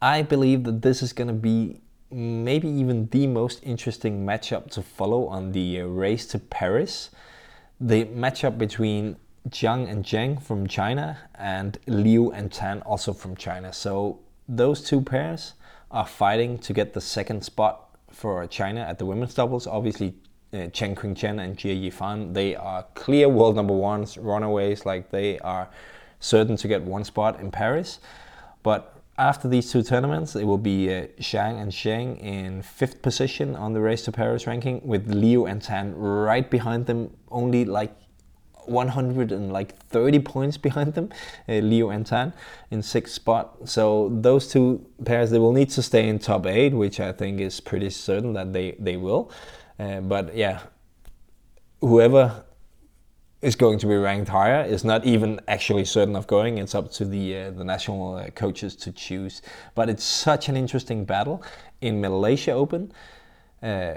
I 0.00 0.22
believe 0.22 0.64
that 0.64 0.82
this 0.82 1.02
is 1.02 1.12
going 1.12 1.28
to 1.28 1.34
be 1.34 1.80
maybe 2.10 2.68
even 2.68 3.08
the 3.08 3.26
most 3.26 3.60
interesting 3.62 4.24
matchup 4.24 4.70
to 4.70 4.82
follow 4.82 5.26
on 5.26 5.52
the 5.52 5.80
race 5.82 6.26
to 6.26 6.38
Paris. 6.38 7.10
The 7.80 8.04
matchup 8.06 8.56
between 8.58 9.16
Zhang 9.48 9.90
and 9.90 10.04
Zheng 10.04 10.40
from 10.42 10.66
China 10.66 11.18
and 11.34 11.78
Liu 11.86 12.30
and 12.30 12.52
Tan 12.52 12.82
also 12.82 13.12
from 13.12 13.36
China. 13.36 13.72
So 13.72 14.20
those 14.48 14.82
two 14.82 15.00
pairs 15.00 15.54
are 15.90 16.06
fighting 16.06 16.58
to 16.58 16.72
get 16.72 16.92
the 16.92 17.00
second 17.00 17.44
spot 17.44 17.96
for 18.10 18.46
China 18.46 18.80
at 18.80 18.98
the 18.98 19.06
women's 19.06 19.34
doubles. 19.34 19.66
Obviously, 19.66 20.14
uh, 20.52 20.68
Chen 20.68 20.94
Qingchen 20.94 21.42
and 21.42 21.56
Jia 21.56 21.90
Yifan, 21.90 22.32
they 22.32 22.54
are 22.54 22.84
clear 22.94 23.28
world 23.28 23.56
number 23.56 23.74
ones, 23.74 24.16
runaways, 24.16 24.86
like 24.86 25.10
they 25.10 25.38
are 25.40 25.68
certain 26.20 26.56
to 26.56 26.68
get 26.68 26.82
one 26.82 27.04
spot 27.04 27.40
in 27.40 27.50
Paris. 27.50 27.98
But 28.62 28.93
after 29.16 29.48
these 29.48 29.70
two 29.70 29.82
tournaments, 29.82 30.34
it 30.34 30.44
will 30.44 30.58
be 30.58 30.88
uh, 30.88 31.06
Zhang 31.20 31.60
and 31.60 31.70
Zheng 31.70 32.20
in 32.20 32.62
fifth 32.62 33.00
position 33.02 33.54
on 33.54 33.72
the 33.72 33.80
Race 33.80 34.02
to 34.06 34.12
Paris 34.12 34.46
ranking, 34.46 34.80
with 34.84 35.12
Liu 35.12 35.46
and 35.46 35.62
Tan 35.62 35.94
right 35.94 36.50
behind 36.50 36.86
them, 36.86 37.16
only 37.30 37.64
like 37.64 37.94
130 38.66 40.18
points 40.20 40.56
behind 40.68 40.94
them, 40.94 41.10
uh, 41.48 41.52
Liu 41.54 41.90
and 41.90 42.04
Tan 42.06 42.32
in 42.70 42.82
sixth 42.82 43.14
spot. 43.14 43.68
So 43.68 44.10
those 44.12 44.48
two 44.48 44.84
pairs 45.04 45.30
they 45.30 45.38
will 45.38 45.52
need 45.52 45.70
to 45.70 45.82
stay 45.82 46.08
in 46.08 46.18
top 46.18 46.46
eight, 46.46 46.72
which 46.74 46.98
I 46.98 47.12
think 47.12 47.40
is 47.40 47.60
pretty 47.60 47.90
certain 47.90 48.32
that 48.32 48.52
they 48.52 48.72
they 48.78 48.96
will. 48.96 49.30
Uh, 49.78 50.00
but 50.00 50.34
yeah, 50.36 50.60
whoever 51.80 52.44
is 53.44 53.54
going 53.54 53.78
to 53.78 53.86
be 53.86 53.94
ranked 53.94 54.30
higher 54.30 54.64
is 54.64 54.84
not 54.84 55.04
even 55.04 55.38
actually 55.48 55.84
certain 55.84 56.16
of 56.16 56.26
going. 56.26 56.58
It's 56.58 56.74
up 56.74 56.90
to 56.92 57.04
the 57.04 57.36
uh, 57.36 57.50
the 57.50 57.64
national 57.64 58.16
uh, 58.16 58.30
coaches 58.30 58.74
to 58.76 58.92
choose. 58.92 59.42
But 59.74 59.90
it's 59.90 60.04
such 60.04 60.48
an 60.48 60.56
interesting 60.56 61.04
battle 61.04 61.42
in 61.80 62.00
Malaysia 62.00 62.52
Open. 62.52 62.92
Uh, 63.62 63.96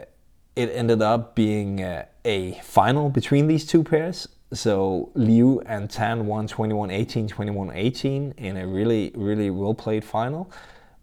it 0.55 0.69
ended 0.73 1.01
up 1.01 1.35
being 1.35 1.81
uh, 1.81 2.05
a 2.25 2.59
final 2.63 3.09
between 3.09 3.47
these 3.47 3.65
two 3.65 3.83
pairs. 3.83 4.27
So 4.53 5.11
Liu 5.13 5.61
and 5.65 5.89
Tan 5.89 6.25
won 6.25 6.47
21-18, 6.47 7.29
21-18 7.29 8.33
in 8.37 8.57
a 8.57 8.65
really, 8.65 9.11
really 9.13 9.49
well-played 9.49 10.05
final. 10.05 10.49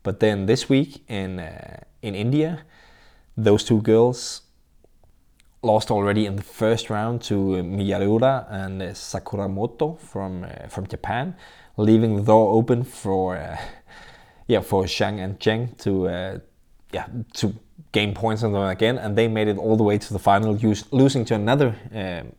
But 0.03 0.21
then 0.21 0.47
this 0.47 0.69
week 0.69 1.03
in 1.09 1.41
uh, 1.41 1.81
in 2.03 2.15
India, 2.15 2.65
those 3.37 3.65
two 3.65 3.81
girls 3.81 4.43
lost 5.65 5.91
already 5.91 6.27
in 6.27 6.37
the 6.37 6.43
first 6.43 6.91
round 6.91 7.23
to 7.23 7.35
Miyaura 7.63 8.47
and 8.51 8.83
uh, 8.83 8.87
Sakuramoto 8.87 9.99
from 9.99 10.45
uh, 10.45 10.69
from 10.69 10.87
Japan, 10.87 11.35
leaving 11.77 12.17
the 12.17 12.23
door 12.23 12.53
open 12.53 12.85
for 12.85 13.37
uh, 13.37 13.57
yeah 14.47 14.61
for 14.61 14.85
Zhang 14.85 15.19
and 15.25 15.39
Zheng 15.41 15.77
to 15.79 16.09
uh, 16.09 16.39
yeah 16.93 17.07
to 17.35 17.55
gain 17.95 18.13
points 18.13 18.43
on 18.43 18.53
them 18.53 18.63
again, 18.63 18.99
and 18.99 19.17
they 19.17 19.29
made 19.29 19.49
it 19.49 19.57
all 19.57 19.77
the 19.77 19.85
way 19.85 19.97
to 19.97 20.13
the 20.13 20.19
final, 20.19 20.57
use, 20.57 20.85
losing 20.93 21.25
to 21.25 21.35
another 21.35 21.77
um, 21.95 22.33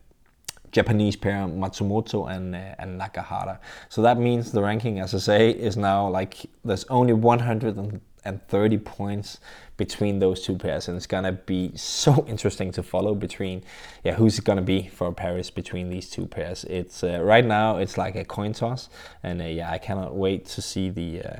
Japanese 0.70 1.16
pair, 1.16 1.46
Matsumoto 1.46 2.30
and, 2.30 2.54
uh, 2.54 2.74
and 2.78 3.00
Nagahara. 3.00 3.58
So 3.88 4.02
that 4.02 4.18
means 4.18 4.52
the 4.52 4.62
ranking, 4.62 5.00
as 5.00 5.14
I 5.14 5.18
say, 5.18 5.50
is 5.50 5.76
now 5.76 6.08
like 6.08 6.46
there's 6.62 6.84
only 6.90 7.14
130 7.14 8.78
points 8.78 9.38
between 9.76 10.18
those 10.18 10.42
two 10.42 10.56
pairs, 10.56 10.88
and 10.88 10.96
it's 10.96 11.06
gonna 11.06 11.32
be 11.32 11.72
so 11.76 12.24
interesting 12.28 12.72
to 12.72 12.82
follow 12.82 13.14
between, 13.14 13.62
yeah, 14.04 14.14
who's 14.14 14.38
it 14.38 14.44
gonna 14.44 14.62
be 14.62 14.88
for 14.88 15.12
Paris 15.12 15.50
between 15.50 15.90
these 15.90 16.08
two 16.08 16.26
pairs. 16.26 16.64
It's 16.64 17.02
uh, 17.02 17.20
right 17.22 17.44
now 17.44 17.76
it's 17.76 17.98
like 17.98 18.16
a 18.16 18.24
coin 18.24 18.52
toss, 18.52 18.88
and 19.22 19.40
uh, 19.40 19.44
yeah, 19.44 19.70
I 19.70 19.78
cannot 19.78 20.14
wait 20.14 20.46
to 20.46 20.62
see 20.62 20.90
the 20.90 21.22
uh, 21.22 21.36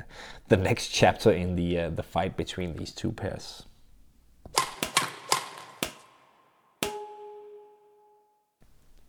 the 0.49 0.57
next 0.57 0.89
chapter 0.89 1.31
in 1.31 1.55
the 1.55 1.79
uh, 1.79 1.89
the 1.89 2.03
fight 2.03 2.37
between 2.37 2.75
these 2.75 2.91
two 2.91 3.11
pairs. 3.11 3.63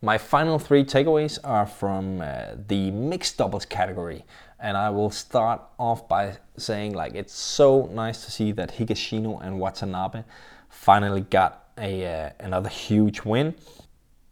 My 0.01 0.17
final 0.17 0.59
three 0.59 0.85
takeaways 0.85 1.39
are 1.43 1.65
from 1.65 2.21
uh, 2.21 2.55
the 2.69 2.89
mixed 2.89 3.37
doubles 3.37 3.65
category, 3.65 4.23
and 4.61 4.77
I 4.77 4.89
will 4.89 5.09
start 5.09 5.61
off 5.77 6.07
by 6.07 6.37
saying 6.57 6.93
like 6.93 7.15
it's 7.15 7.33
so 7.33 7.89
nice 7.93 8.25
to 8.25 8.31
see 8.31 8.51
that 8.53 8.77
Higashino 8.77 9.41
and 9.41 9.59
Watanabe 9.59 10.23
finally 10.69 11.21
got 11.21 11.69
a 11.77 12.05
uh, 12.05 12.29
another 12.39 12.69
huge 12.69 13.21
win. 13.23 13.55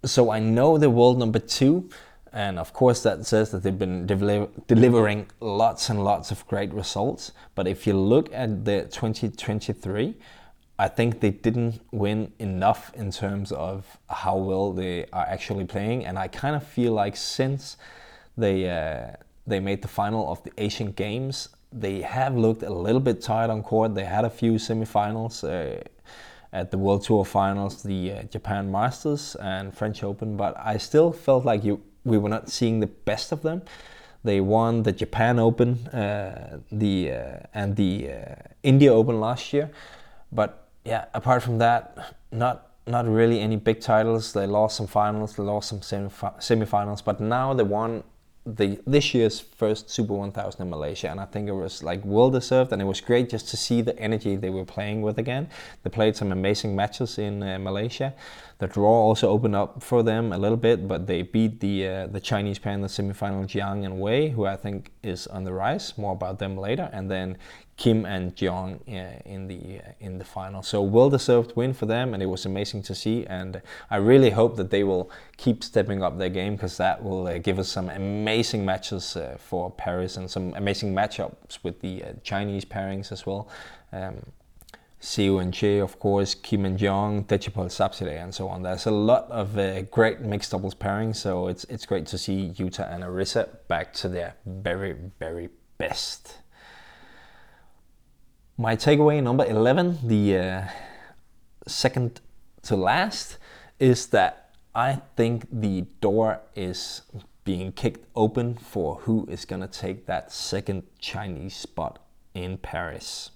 So 0.03 0.31
I 0.31 0.39
know 0.39 0.77
the 0.77 0.89
world 0.89 1.17
number 1.17 1.39
two, 1.39 1.89
and 2.31 2.59
of 2.59 2.73
course 2.73 3.03
that 3.03 3.25
says 3.25 3.51
that 3.51 3.63
they've 3.63 3.77
been 3.77 4.05
deli- 4.05 4.49
delivering 4.67 5.27
lots 5.39 5.89
and 5.89 6.03
lots 6.03 6.31
of 6.31 6.45
great 6.47 6.73
results. 6.73 7.31
But 7.55 7.67
if 7.67 7.87
you 7.87 7.93
look 7.93 8.33
at 8.33 8.65
the 8.65 8.83
2023 8.83 10.15
I 10.79 10.87
think 10.87 11.21
they 11.21 11.31
didn't 11.31 11.81
win 11.91 12.33
enough 12.37 12.91
in 12.93 13.11
terms 13.11 13.51
of 13.51 13.97
how 14.09 14.37
well 14.37 14.73
they 14.73 15.07
are 15.11 15.25
actually 15.25 15.65
playing, 15.65 16.05
and 16.05 16.19
I 16.19 16.27
kind 16.27 16.55
of 16.55 16.63
feel 16.63 16.93
like 16.93 17.17
since 17.17 17.77
they 18.37 18.69
uh, 18.69 19.13
they 19.47 19.59
made 19.59 19.81
the 19.81 19.87
final 19.87 20.29
of 20.29 20.43
the 20.43 20.51
Asian 20.57 20.91
Games, 20.91 21.49
they 21.71 22.01
have 22.01 22.35
looked 22.35 22.63
a 22.63 22.69
little 22.69 22.99
bit 23.01 23.21
tired 23.21 23.49
on 23.49 23.63
court. 23.63 23.95
They 23.95 24.05
had 24.05 24.25
a 24.25 24.29
few 24.29 24.53
semifinals 24.53 25.43
uh, 25.43 25.83
at 26.53 26.71
the 26.71 26.77
World 26.77 27.03
Tour 27.03 27.25
Finals, 27.25 27.83
the 27.83 28.11
uh, 28.11 28.23
Japan 28.23 28.71
Masters 28.71 29.35
and 29.35 29.75
French 29.75 30.03
Open, 30.03 30.37
but 30.37 30.55
I 30.57 30.77
still 30.77 31.11
felt 31.11 31.45
like 31.45 31.63
you 31.63 31.81
we 32.03 32.17
were 32.17 32.29
not 32.29 32.49
seeing 32.49 32.79
the 32.79 32.87
best 32.87 33.33
of 33.33 33.41
them. 33.41 33.61
They 34.23 34.39
won 34.39 34.83
the 34.83 34.93
Japan 34.93 35.39
Open, 35.39 35.87
uh, 35.87 36.59
the 36.71 37.11
uh, 37.11 37.39
and 37.53 37.75
the 37.75 38.11
uh, 38.11 38.35
India 38.63 38.93
Open 38.93 39.19
last 39.19 39.51
year, 39.51 39.69
but 40.31 40.69
yeah, 40.85 41.05
apart 41.13 41.43
from 41.43 41.57
that, 41.57 42.15
not 42.31 42.71
not 42.87 43.05
really 43.07 43.41
any 43.41 43.57
big 43.57 43.81
titles. 43.81 44.31
They 44.31 44.47
lost 44.47 44.77
some 44.77 44.87
finals, 44.87 45.35
they 45.35 45.43
lost 45.43 45.67
some 45.67 45.81
semi-finals, 46.39 47.01
but 47.01 47.19
now 47.19 47.53
they 47.53 47.63
won 47.63 48.03
the 48.55 48.79
this 48.87 49.13
year's 49.13 49.39
first 49.39 49.89
Super 49.89 50.13
1000 50.13 50.61
in 50.61 50.69
Malaysia, 50.69 51.09
and 51.09 51.19
I 51.19 51.25
think 51.25 51.49
it 51.49 51.53
was 51.53 51.83
like 51.83 52.01
well 52.05 52.29
deserved, 52.29 52.71
and 52.71 52.81
it 52.81 52.85
was 52.85 53.01
great 53.01 53.29
just 53.29 53.49
to 53.49 53.57
see 53.57 53.81
the 53.81 53.97
energy 53.99 54.35
they 54.35 54.49
were 54.49 54.65
playing 54.65 55.01
with 55.01 55.17
again. 55.17 55.49
They 55.83 55.89
played 55.89 56.15
some 56.15 56.31
amazing 56.31 56.75
matches 56.75 57.17
in 57.17 57.43
uh, 57.43 57.59
Malaysia. 57.59 58.13
The 58.59 58.67
draw 58.67 58.89
also 58.89 59.29
opened 59.29 59.55
up 59.55 59.83
for 59.83 60.01
them 60.01 60.31
a 60.31 60.37
little 60.37 60.57
bit, 60.57 60.87
but 60.87 61.07
they 61.07 61.21
beat 61.23 61.59
the 61.59 61.87
uh, 61.87 62.07
the 62.07 62.21
Chinese 62.21 62.57
pair 62.57 62.73
in 62.73 62.81
the 62.81 62.87
semifinal, 62.87 63.45
Jiang 63.45 63.85
and 63.85 63.99
Wei, 63.99 64.29
who 64.29 64.45
I 64.45 64.55
think 64.55 64.91
is 65.03 65.27
on 65.27 65.43
the 65.43 65.53
rise. 65.53 65.97
More 65.97 66.13
about 66.13 66.39
them 66.39 66.57
later, 66.57 66.89
and 66.93 67.11
then 67.11 67.37
Kim 67.77 68.05
and 68.05 68.35
Jeong 68.35 68.81
in 68.87 69.47
the 69.47 69.79
uh, 69.79 69.91
in 69.99 70.17
the 70.17 70.25
final. 70.25 70.63
So 70.63 70.81
well 70.81 71.11
deserved 71.11 71.55
win 71.55 71.73
for 71.73 71.85
them, 71.85 72.13
and 72.13 72.23
it 72.23 72.25
was 72.25 72.45
amazing 72.45 72.81
to 72.83 72.95
see. 72.95 73.25
And 73.27 73.61
I 73.91 73.97
really 73.97 74.31
hope 74.31 74.55
that 74.57 74.71
they 74.71 74.83
will 74.83 75.11
keep 75.37 75.63
stepping 75.63 76.01
up 76.01 76.17
their 76.17 76.29
game 76.29 76.55
because 76.55 76.77
that 76.77 77.03
will 77.03 77.27
uh, 77.27 77.37
give 77.37 77.59
us 77.59 77.69
some 77.69 77.89
amazing 77.89 78.65
matches 78.65 79.15
uh, 79.15 79.37
for 79.39 79.69
Paris 79.69 80.17
and 80.17 80.29
some 80.29 80.55
amazing 80.55 80.93
matchups 80.93 81.59
with 81.61 81.79
the 81.81 82.03
Chinese 82.23 82.65
pairings 82.65 83.11
as 83.11 83.25
well. 83.27 83.47
Um, 83.93 84.23
Siu 84.99 85.37
and 85.37 85.53
Che, 85.53 85.77
of 85.77 85.99
course, 85.99 86.33
Kim 86.33 86.65
and 86.65 86.79
Jeong, 86.79 87.27
Dechapol 87.27 87.67
Sapsiree, 87.67 88.21
and 88.21 88.33
so 88.33 88.47
on. 88.47 88.63
There's 88.63 88.87
a 88.87 88.91
lot 88.91 89.29
of 89.29 89.55
uh, 89.55 89.83
great 89.83 90.21
mixed 90.21 90.49
doubles 90.51 90.73
pairings, 90.73 91.17
so 91.17 91.47
it's 91.47 91.63
it's 91.65 91.85
great 91.85 92.07
to 92.07 92.17
see 92.17 92.51
Yuta 92.57 92.91
and 92.91 93.03
Arisa 93.03 93.47
back 93.67 93.93
to 93.93 94.09
their 94.09 94.33
very, 94.47 94.95
very 95.19 95.49
best. 95.77 96.37
My 98.59 98.75
takeaway 98.75 99.21
number 99.21 99.45
11, 99.45 99.99
the 100.07 100.35
uh, 100.35 100.61
second 101.67 102.21
to 102.63 102.75
last, 102.75 103.37
is 103.77 104.07
that 104.07 104.49
I 104.73 105.01
think 105.15 105.45
the 105.51 105.81
door 106.01 106.41
is 106.55 107.03
being 107.43 107.71
kicked 107.71 108.07
open 108.15 108.55
for 108.55 108.95
who 109.01 109.27
is 109.29 109.45
going 109.45 109.61
to 109.61 109.67
take 109.67 110.07
that 110.07 110.31
second 110.31 110.83
Chinese 110.97 111.55
spot 111.55 111.99
in 112.33 112.57
Paris. 112.57 113.29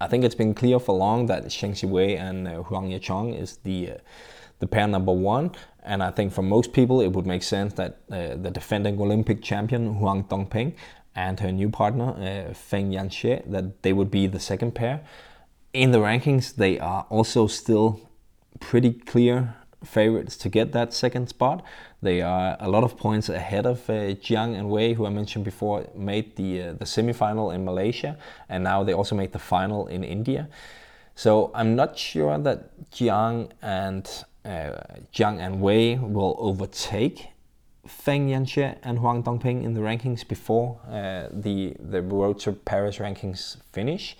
I 0.00 0.08
think 0.08 0.24
it's 0.24 0.34
been 0.34 0.54
clear 0.54 0.80
for 0.80 0.96
long 0.96 1.26
that 1.26 1.44
Zheng 1.44 1.70
Siwei 1.70 2.18
and 2.18 2.48
uh, 2.48 2.62
Huang 2.64 2.90
Yaqiong 2.90 3.40
is 3.40 3.58
the 3.58 3.92
uh, 3.92 3.94
the 4.58 4.66
pair 4.66 4.88
number 4.88 5.12
one, 5.12 5.52
and 5.84 6.02
I 6.02 6.10
think 6.10 6.32
for 6.32 6.42
most 6.42 6.72
people 6.72 7.00
it 7.00 7.08
would 7.08 7.26
make 7.26 7.42
sense 7.42 7.74
that 7.74 8.00
uh, 8.10 8.34
the 8.36 8.50
defending 8.50 9.00
Olympic 9.00 9.42
champion 9.42 9.94
Huang 9.94 10.24
Dongping 10.24 10.74
and 11.14 11.40
her 11.40 11.52
new 11.52 11.70
partner 11.70 12.10
uh, 12.10 12.54
Feng 12.54 12.90
Yanzhe 12.90 13.48
that 13.50 13.82
they 13.82 13.92
would 13.92 14.10
be 14.10 14.26
the 14.26 14.40
second 14.40 14.74
pair. 14.74 15.00
In 15.72 15.90
the 15.90 15.98
rankings, 15.98 16.54
they 16.54 16.78
are 16.78 17.06
also 17.10 17.46
still 17.46 18.00
pretty 18.60 18.92
clear 18.92 19.54
favorites 19.84 20.36
to 20.38 20.48
get 20.48 20.72
that 20.72 20.92
second 20.94 21.28
spot. 21.28 21.62
They 22.02 22.22
are 22.22 22.56
a 22.60 22.68
lot 22.68 22.84
of 22.84 22.96
points 22.96 23.28
ahead 23.28 23.66
of 23.66 23.88
uh, 23.88 24.14
Jiang 24.14 24.58
and 24.58 24.70
Wei, 24.70 24.94
who 24.94 25.06
I 25.06 25.10
mentioned 25.10 25.44
before, 25.44 25.86
made 25.94 26.36
the 26.36 26.62
uh, 26.62 26.72
the 26.72 26.84
semifinal 26.84 27.54
in 27.54 27.64
Malaysia, 27.64 28.16
and 28.48 28.64
now 28.64 28.84
they 28.84 28.92
also 28.92 29.14
made 29.14 29.32
the 29.32 29.38
final 29.38 29.86
in 29.86 30.04
India. 30.04 30.48
So 31.14 31.50
I'm 31.54 31.76
not 31.76 31.98
sure 31.98 32.38
that 32.38 32.90
Jiang 32.90 33.50
and 33.62 34.06
uh, 34.44 34.80
Jiang 35.14 35.38
and 35.38 35.60
Wei 35.60 35.96
will 35.96 36.36
overtake 36.38 37.28
Feng 37.86 38.28
Yanzhe 38.28 38.76
and 38.82 38.98
Huang 38.98 39.22
Dongping 39.22 39.62
in 39.62 39.74
the 39.74 39.80
rankings 39.80 40.26
before 40.26 40.80
uh, 40.88 41.28
the 41.30 41.76
the 41.78 42.02
Road 42.02 42.38
to 42.40 42.52
Paris 42.52 42.98
rankings 42.98 43.56
finish. 43.72 44.16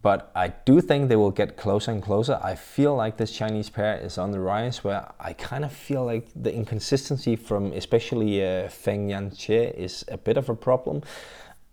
But 0.00 0.30
I 0.34 0.48
do 0.48 0.80
think 0.80 1.08
they 1.08 1.16
will 1.16 1.32
get 1.32 1.56
closer 1.56 1.90
and 1.90 2.00
closer. 2.02 2.38
I 2.42 2.54
feel 2.54 2.94
like 2.94 3.16
this 3.16 3.32
Chinese 3.32 3.68
pair 3.68 3.98
is 3.98 4.16
on 4.16 4.30
the 4.30 4.38
rise, 4.38 4.84
where 4.84 5.10
I 5.18 5.32
kind 5.32 5.64
of 5.64 5.72
feel 5.72 6.04
like 6.04 6.28
the 6.36 6.54
inconsistency 6.54 7.34
from 7.34 7.72
especially 7.72 8.44
uh, 8.44 8.68
Feng 8.68 9.08
Yanzhe 9.08 9.74
is 9.74 10.04
a 10.08 10.16
bit 10.16 10.36
of 10.36 10.48
a 10.48 10.54
problem. 10.54 11.02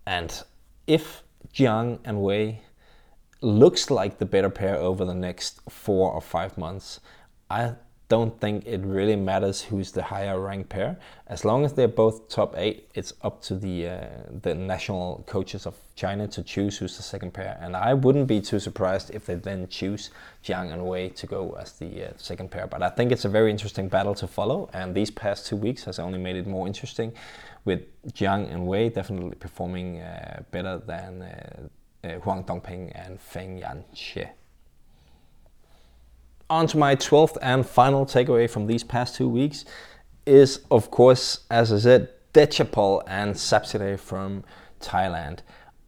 And 0.06 0.42
if 0.86 1.22
Jiang 1.54 2.00
and 2.04 2.20
Wei 2.20 2.62
looks 3.40 3.90
like 3.90 4.18
the 4.18 4.26
better 4.26 4.50
pair 4.50 4.76
over 4.76 5.04
the 5.04 5.14
next 5.14 5.60
four 5.70 6.10
or 6.10 6.20
five 6.20 6.58
months, 6.58 7.00
I 7.48 7.74
don't 8.08 8.40
think 8.40 8.64
it 8.66 8.80
really 8.82 9.16
matters 9.16 9.62
who's 9.62 9.90
the 9.90 10.02
higher 10.02 10.40
ranked 10.40 10.68
pair. 10.68 10.96
As 11.26 11.44
long 11.44 11.64
as 11.64 11.72
they're 11.72 11.88
both 11.88 12.28
top 12.28 12.54
eight, 12.56 12.88
it's 12.94 13.12
up 13.22 13.42
to 13.42 13.56
the 13.56 13.88
uh, 13.88 14.08
the 14.42 14.54
national 14.54 15.24
coaches 15.26 15.66
of 15.66 15.74
China 15.96 16.28
to 16.28 16.42
choose 16.42 16.78
who's 16.78 16.96
the 16.96 17.02
second 17.02 17.32
pair. 17.32 17.58
And 17.60 17.74
I 17.74 17.94
wouldn't 17.94 18.28
be 18.28 18.40
too 18.40 18.60
surprised 18.60 19.10
if 19.10 19.26
they 19.26 19.34
then 19.34 19.66
choose 19.68 20.10
Jiang 20.44 20.72
and 20.72 20.86
Wei 20.86 21.08
to 21.10 21.26
go 21.26 21.56
as 21.60 21.72
the 21.72 22.08
uh, 22.08 22.12
second 22.16 22.50
pair. 22.50 22.66
But 22.68 22.82
I 22.82 22.90
think 22.90 23.10
it's 23.10 23.24
a 23.24 23.28
very 23.28 23.50
interesting 23.50 23.88
battle 23.88 24.14
to 24.16 24.26
follow, 24.28 24.70
and 24.72 24.94
these 24.94 25.10
past 25.10 25.46
two 25.46 25.56
weeks 25.56 25.84
has 25.84 25.98
only 25.98 26.18
made 26.18 26.36
it 26.36 26.46
more 26.46 26.66
interesting, 26.66 27.12
with 27.64 27.80
Jiang 28.12 28.52
and 28.52 28.66
Wei 28.66 28.88
definitely 28.88 29.34
performing 29.34 30.00
uh, 30.00 30.42
better 30.52 30.78
than 30.78 31.22
uh, 31.22 32.06
uh, 32.06 32.20
Huang 32.20 32.44
Dongping 32.44 32.92
and 32.94 33.20
Feng 33.20 33.60
Yanzhe. 33.60 34.28
On 36.48 36.68
to 36.68 36.78
my 36.78 36.94
12th 36.94 37.36
and 37.42 37.66
final 37.66 38.06
takeaway 38.06 38.48
from 38.48 38.68
these 38.68 38.84
past 38.84 39.16
two 39.16 39.28
weeks 39.28 39.64
is, 40.26 40.60
of 40.70 40.92
course, 40.92 41.40
as 41.50 41.72
I 41.72 41.78
said, 41.78 42.10
Dechapol 42.32 43.02
and 43.08 43.34
Sapsiree 43.34 43.98
from 43.98 44.44
Thailand. 44.80 45.40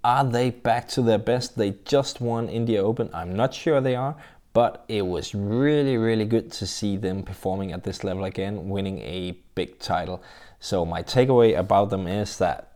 Are 0.03 0.25
they 0.25 0.51
back 0.51 0.89
to 0.89 1.03
their 1.03 1.19
best? 1.19 1.57
They 1.57 1.77
just 1.85 2.21
won 2.21 2.49
India 2.49 2.83
Open. 2.83 3.09
I'm 3.13 3.37
not 3.37 3.55
sure 3.55 3.81
they 3.81 3.95
are, 3.95 4.17
but 4.53 4.85
it 4.89 5.07
was 5.07 5.33
really, 5.33 5.97
really 5.97 6.25
good 6.25 6.51
to 6.53 6.67
see 6.67 6.97
them 6.97 7.23
performing 7.23 7.71
at 7.71 7.85
this 7.85 8.03
level 8.03 8.25
again, 8.25 8.69
winning 8.69 8.99
a 9.01 9.39
big 9.55 9.79
title. 9.79 10.23
So, 10.59 10.85
my 10.85 11.05
takeaway 11.05 11.57
about 11.57 11.91
them 11.91 12.09
is 12.09 12.39
that 12.39 12.73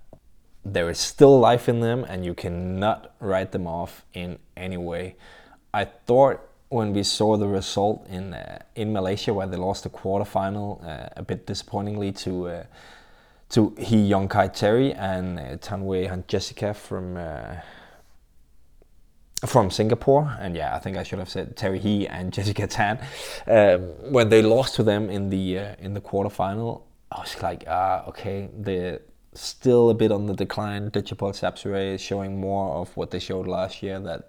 there 0.65 0.89
is 0.89 0.99
still 0.99 1.41
life 1.41 1.69
in 1.69 1.81
them 1.81 2.05
and 2.09 2.25
you 2.25 2.35
cannot 2.35 3.15
write 3.19 3.51
them 3.51 3.67
off 3.67 4.05
in 4.15 4.39
any 4.57 4.77
way. 4.77 5.17
I 5.75 5.87
thought 5.87 6.41
when 6.73 6.93
we 6.93 7.03
saw 7.03 7.37
the 7.37 7.47
result 7.47 8.07
in 8.09 8.35
uh, 8.35 8.59
in 8.75 8.93
Malaysia 8.93 9.33
where 9.35 9.47
they 9.47 9.57
lost 9.57 9.85
the 9.85 9.91
quarterfinal 9.91 10.83
uh, 10.85 11.09
a 11.17 11.23
bit 11.23 11.47
disappointingly 11.47 12.13
to 12.13 12.49
uh, 12.49 12.65
to 13.51 13.75
Hee 13.79 14.07
Yong 14.07 14.29
Kai 14.29 14.49
Terry 14.49 14.93
and 14.95 15.39
uh, 15.39 15.57
Tan 15.61 15.85
Wei 15.85 16.07
Han 16.07 16.25
Jessica 16.27 16.73
from 16.73 17.17
uh, 17.17 17.57
from 19.47 19.71
Singapore. 19.71 20.37
And 20.41 20.57
yeah 20.57 20.75
I 20.75 20.79
think 20.79 20.97
I 20.97 21.03
should 21.03 21.19
have 21.19 21.29
said 21.29 21.57
Terry 21.57 21.79
Hee 21.79 22.07
and 22.09 22.33
Jessica 22.37 22.67
Tan. 22.67 22.99
Um, 23.47 24.13
when 24.13 24.31
they 24.31 24.41
lost 24.41 24.75
to 24.77 24.83
them 24.83 25.11
in 25.11 25.29
the 25.29 25.59
uh, 25.59 25.75
in 25.79 25.95
the 25.95 26.01
quarterfinal 26.01 26.83
I 27.11 27.21
was 27.21 27.43
like 27.43 27.65
ah 27.69 28.07
okay 28.09 28.49
they're 28.57 29.01
still 29.35 29.91
a 29.91 29.95
bit 29.95 30.11
on 30.13 30.27
the 30.27 30.35
decline. 30.35 30.91
Dechapol 30.91 31.33
Sapsiree 31.33 31.95
is 31.95 32.01
showing 32.01 32.41
more 32.41 32.77
of 32.77 32.97
what 32.97 33.11
they 33.11 33.19
showed 33.19 33.47
last 33.47 33.83
year 33.83 33.99
that 34.01 34.29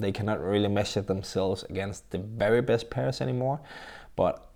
they 0.00 0.12
cannot 0.12 0.42
really 0.42 0.68
measure 0.68 1.00
themselves 1.02 1.64
against 1.64 2.10
the 2.10 2.18
very 2.18 2.62
best 2.62 2.90
pairs 2.90 3.20
anymore. 3.20 3.60
But 4.16 4.46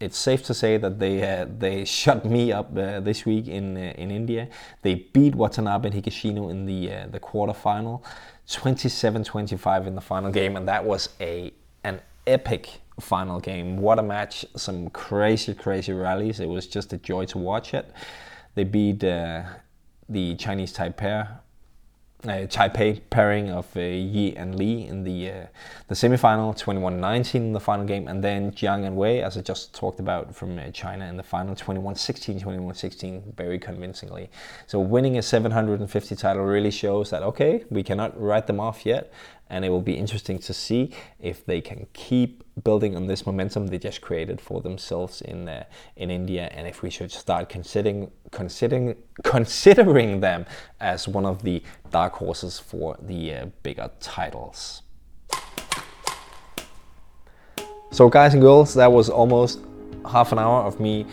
it's 0.00 0.16
safe 0.16 0.42
to 0.44 0.54
say 0.54 0.78
that 0.78 0.98
they 0.98 1.22
uh, 1.22 1.46
they 1.58 1.84
shut 2.00 2.24
me 2.24 2.52
up 2.52 2.76
uh, 2.76 3.00
this 3.00 3.26
week 3.26 3.46
in 3.48 3.76
uh, 3.76 3.92
in 3.96 4.10
India. 4.10 4.48
They 4.82 4.94
beat 4.94 5.34
Watanabe 5.34 5.90
and 5.90 6.02
Higashino 6.02 6.50
in 6.50 6.66
the 6.66 6.92
uh, 6.92 7.06
the 7.08 7.20
quarterfinal, 7.20 8.02
27-25 8.48 9.86
in 9.86 9.94
the 9.94 10.00
final 10.00 10.30
game, 10.30 10.56
and 10.56 10.66
that 10.66 10.84
was 10.84 11.10
a 11.20 11.52
an 11.84 12.00
epic 12.26 12.80
final 12.98 13.40
game. 13.40 13.76
What 13.76 13.98
a 13.98 14.02
match! 14.02 14.44
Some 14.56 14.90
crazy 14.90 15.54
crazy 15.54 15.92
rallies. 15.92 16.40
It 16.40 16.48
was 16.48 16.66
just 16.66 16.92
a 16.92 16.96
joy 16.96 17.26
to 17.26 17.38
watch 17.38 17.74
it. 17.74 17.92
They 18.54 18.64
beat 18.64 19.04
uh, 19.04 19.42
the 20.08 20.34
Chinese 20.36 20.72
Taipei 20.72 21.28
uh, 22.24 22.46
Taipei 22.46 23.00
pairing 23.10 23.50
of 23.50 23.66
uh, 23.76 23.80
Yi 23.80 24.36
and 24.36 24.54
Li 24.54 24.86
in 24.86 25.04
the 25.04 25.30
uh, 25.30 25.46
the 25.88 25.94
semifinal, 25.94 26.58
21-19 26.58 27.34
in 27.34 27.52
the 27.52 27.60
final 27.60 27.84
game, 27.84 28.08
and 28.08 28.22
then 28.22 28.52
Jiang 28.52 28.86
and 28.86 28.96
Wei, 28.96 29.22
as 29.22 29.36
I 29.36 29.40
just 29.40 29.74
talked 29.74 30.00
about 30.00 30.34
from 30.34 30.58
uh, 30.58 30.70
China 30.70 31.06
in 31.06 31.16
the 31.16 31.22
final, 31.22 31.54
21-16, 31.54 32.42
21-16, 32.42 33.34
very 33.34 33.58
convincingly. 33.58 34.30
So 34.66 34.80
winning 34.80 35.18
a 35.18 35.22
750 35.22 36.16
title 36.16 36.44
really 36.44 36.70
shows 36.70 37.10
that 37.10 37.22
okay, 37.22 37.64
we 37.70 37.82
cannot 37.82 38.20
write 38.20 38.46
them 38.46 38.60
off 38.60 38.84
yet, 38.84 39.12
and 39.50 39.64
it 39.64 39.68
will 39.68 39.82
be 39.82 39.94
interesting 39.94 40.38
to 40.38 40.54
see 40.54 40.92
if 41.20 41.44
they 41.44 41.60
can 41.60 41.86
keep 41.92 42.44
building 42.62 42.96
on 42.96 43.06
this 43.06 43.26
momentum 43.26 43.66
they 43.66 43.78
just 43.78 44.00
created 44.00 44.40
for 44.40 44.60
themselves 44.60 45.20
in 45.20 45.48
uh, 45.48 45.64
in 45.96 46.10
India, 46.10 46.48
and 46.52 46.66
if 46.66 46.82
we 46.82 46.90
should 46.90 47.10
start 47.10 47.48
considering 47.48 48.10
considering 48.30 48.96
considering 49.24 50.20
them 50.20 50.46
as 50.80 51.08
one 51.08 51.26
of 51.26 51.42
the 51.42 51.62
dark 51.90 52.14
horses 52.14 52.58
for 52.58 52.96
the 53.02 53.34
uh, 53.34 53.46
bigger 53.62 53.90
titles. 54.00 54.82
So, 57.92 58.08
guys 58.08 58.34
and 58.34 58.42
girls, 58.42 58.74
that 58.74 58.92
was 58.92 59.10
almost 59.10 59.58
half 60.08 60.30
an 60.30 60.38
hour 60.38 60.62
of 60.62 60.78
me 60.78 61.06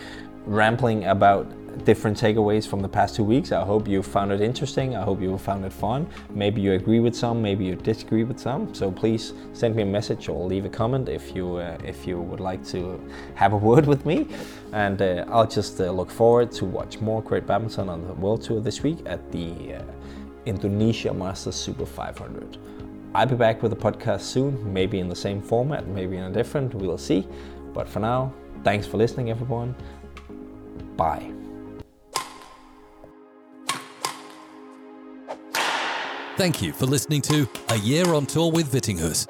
rambling 0.46 1.06
about 1.06 1.52
different 1.84 2.18
takeaways 2.18 2.68
from 2.68 2.82
the 2.82 2.90
past 2.90 3.16
two 3.16 3.24
weeks. 3.24 3.52
I 3.52 3.64
hope 3.64 3.88
you 3.88 4.04
found 4.04 4.32
it 4.32 4.42
interesting. 4.42 4.96
I 4.96 5.04
hope 5.04 5.22
you 5.22 5.38
found 5.38 5.66
it 5.66 5.74
fun. 5.74 6.08
Maybe 6.30 6.62
you 6.62 6.74
agree 6.74 7.00
with 7.00 7.16
some, 7.16 7.42
maybe 7.42 7.66
you 7.66 7.76
disagree 7.76 8.24
with 8.24 8.40
some. 8.40 8.74
So 8.74 8.92
please 8.92 9.34
send 9.54 9.76
me 9.76 9.84
a 9.84 9.86
message 9.86 10.30
or 10.30 10.46
leave 10.46 10.66
a 10.66 10.70
comment 10.70 11.10
if 11.10 11.36
you 11.36 11.58
uh, 11.58 11.78
if 11.84 12.08
you 12.08 12.20
would 12.20 12.40
like 12.40 12.66
to 12.68 13.00
have 13.36 13.54
a 13.54 13.58
word 13.70 13.86
with 13.86 14.06
me. 14.06 14.28
And 14.74 15.02
uh, 15.02 15.26
I'll 15.30 15.48
just 15.48 15.80
uh, 15.80 15.92
look 15.92 16.10
forward 16.10 16.52
to 16.54 16.66
watch 16.66 17.00
more 17.00 17.22
great 17.22 17.46
badminton 17.46 17.90
on 17.90 18.08
the 18.08 18.14
World 18.14 18.42
Tour 18.42 18.62
this 18.62 18.84
week 18.84 19.00
at 19.06 19.32
the 19.32 19.76
uh, 19.76 19.84
Indonesia 20.46 21.14
Masters 21.14 21.56
Super 21.56 21.86
500. 21.86 22.58
I'll 23.14 23.26
be 23.26 23.36
back 23.36 23.64
with 23.64 23.74
a 23.74 23.76
podcast 23.76 24.22
soon, 24.22 24.72
maybe 24.72 25.00
in 25.00 25.10
the 25.10 25.16
same 25.16 25.42
format, 25.42 25.88
maybe 25.88 26.18
in 26.18 26.26
a 26.26 26.32
different, 26.32 26.74
we'll 26.76 26.98
see. 26.98 27.28
But 27.74 27.88
for 27.90 28.00
now, 28.00 28.34
thanks 28.64 28.86
for 28.86 28.98
listening, 28.98 29.30
everyone. 29.30 29.76
Bye. 30.96 31.47
Thank 36.38 36.62
you 36.62 36.72
for 36.72 36.86
listening 36.86 37.24
to 37.24 37.50
A 37.70 37.78
Year 37.78 38.14
on 38.14 38.28
Tour 38.28 38.52
with 38.52 38.72
Vittinghus. 38.72 39.26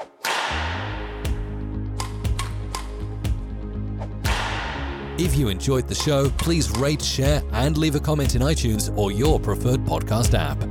If 5.18 5.38
you 5.38 5.48
enjoyed 5.48 5.88
the 5.88 5.96
show, 5.96 6.30
please 6.32 6.70
rate, 6.78 7.02
share, 7.02 7.42
and 7.54 7.78
leave 7.78 7.96
a 7.96 8.02
comment 8.02 8.36
in 8.36 8.42
iTunes 8.42 8.96
or 8.98 9.14
your 9.14 9.40
preferred 9.40 9.86
podcast 9.86 10.34
app. 10.38 10.62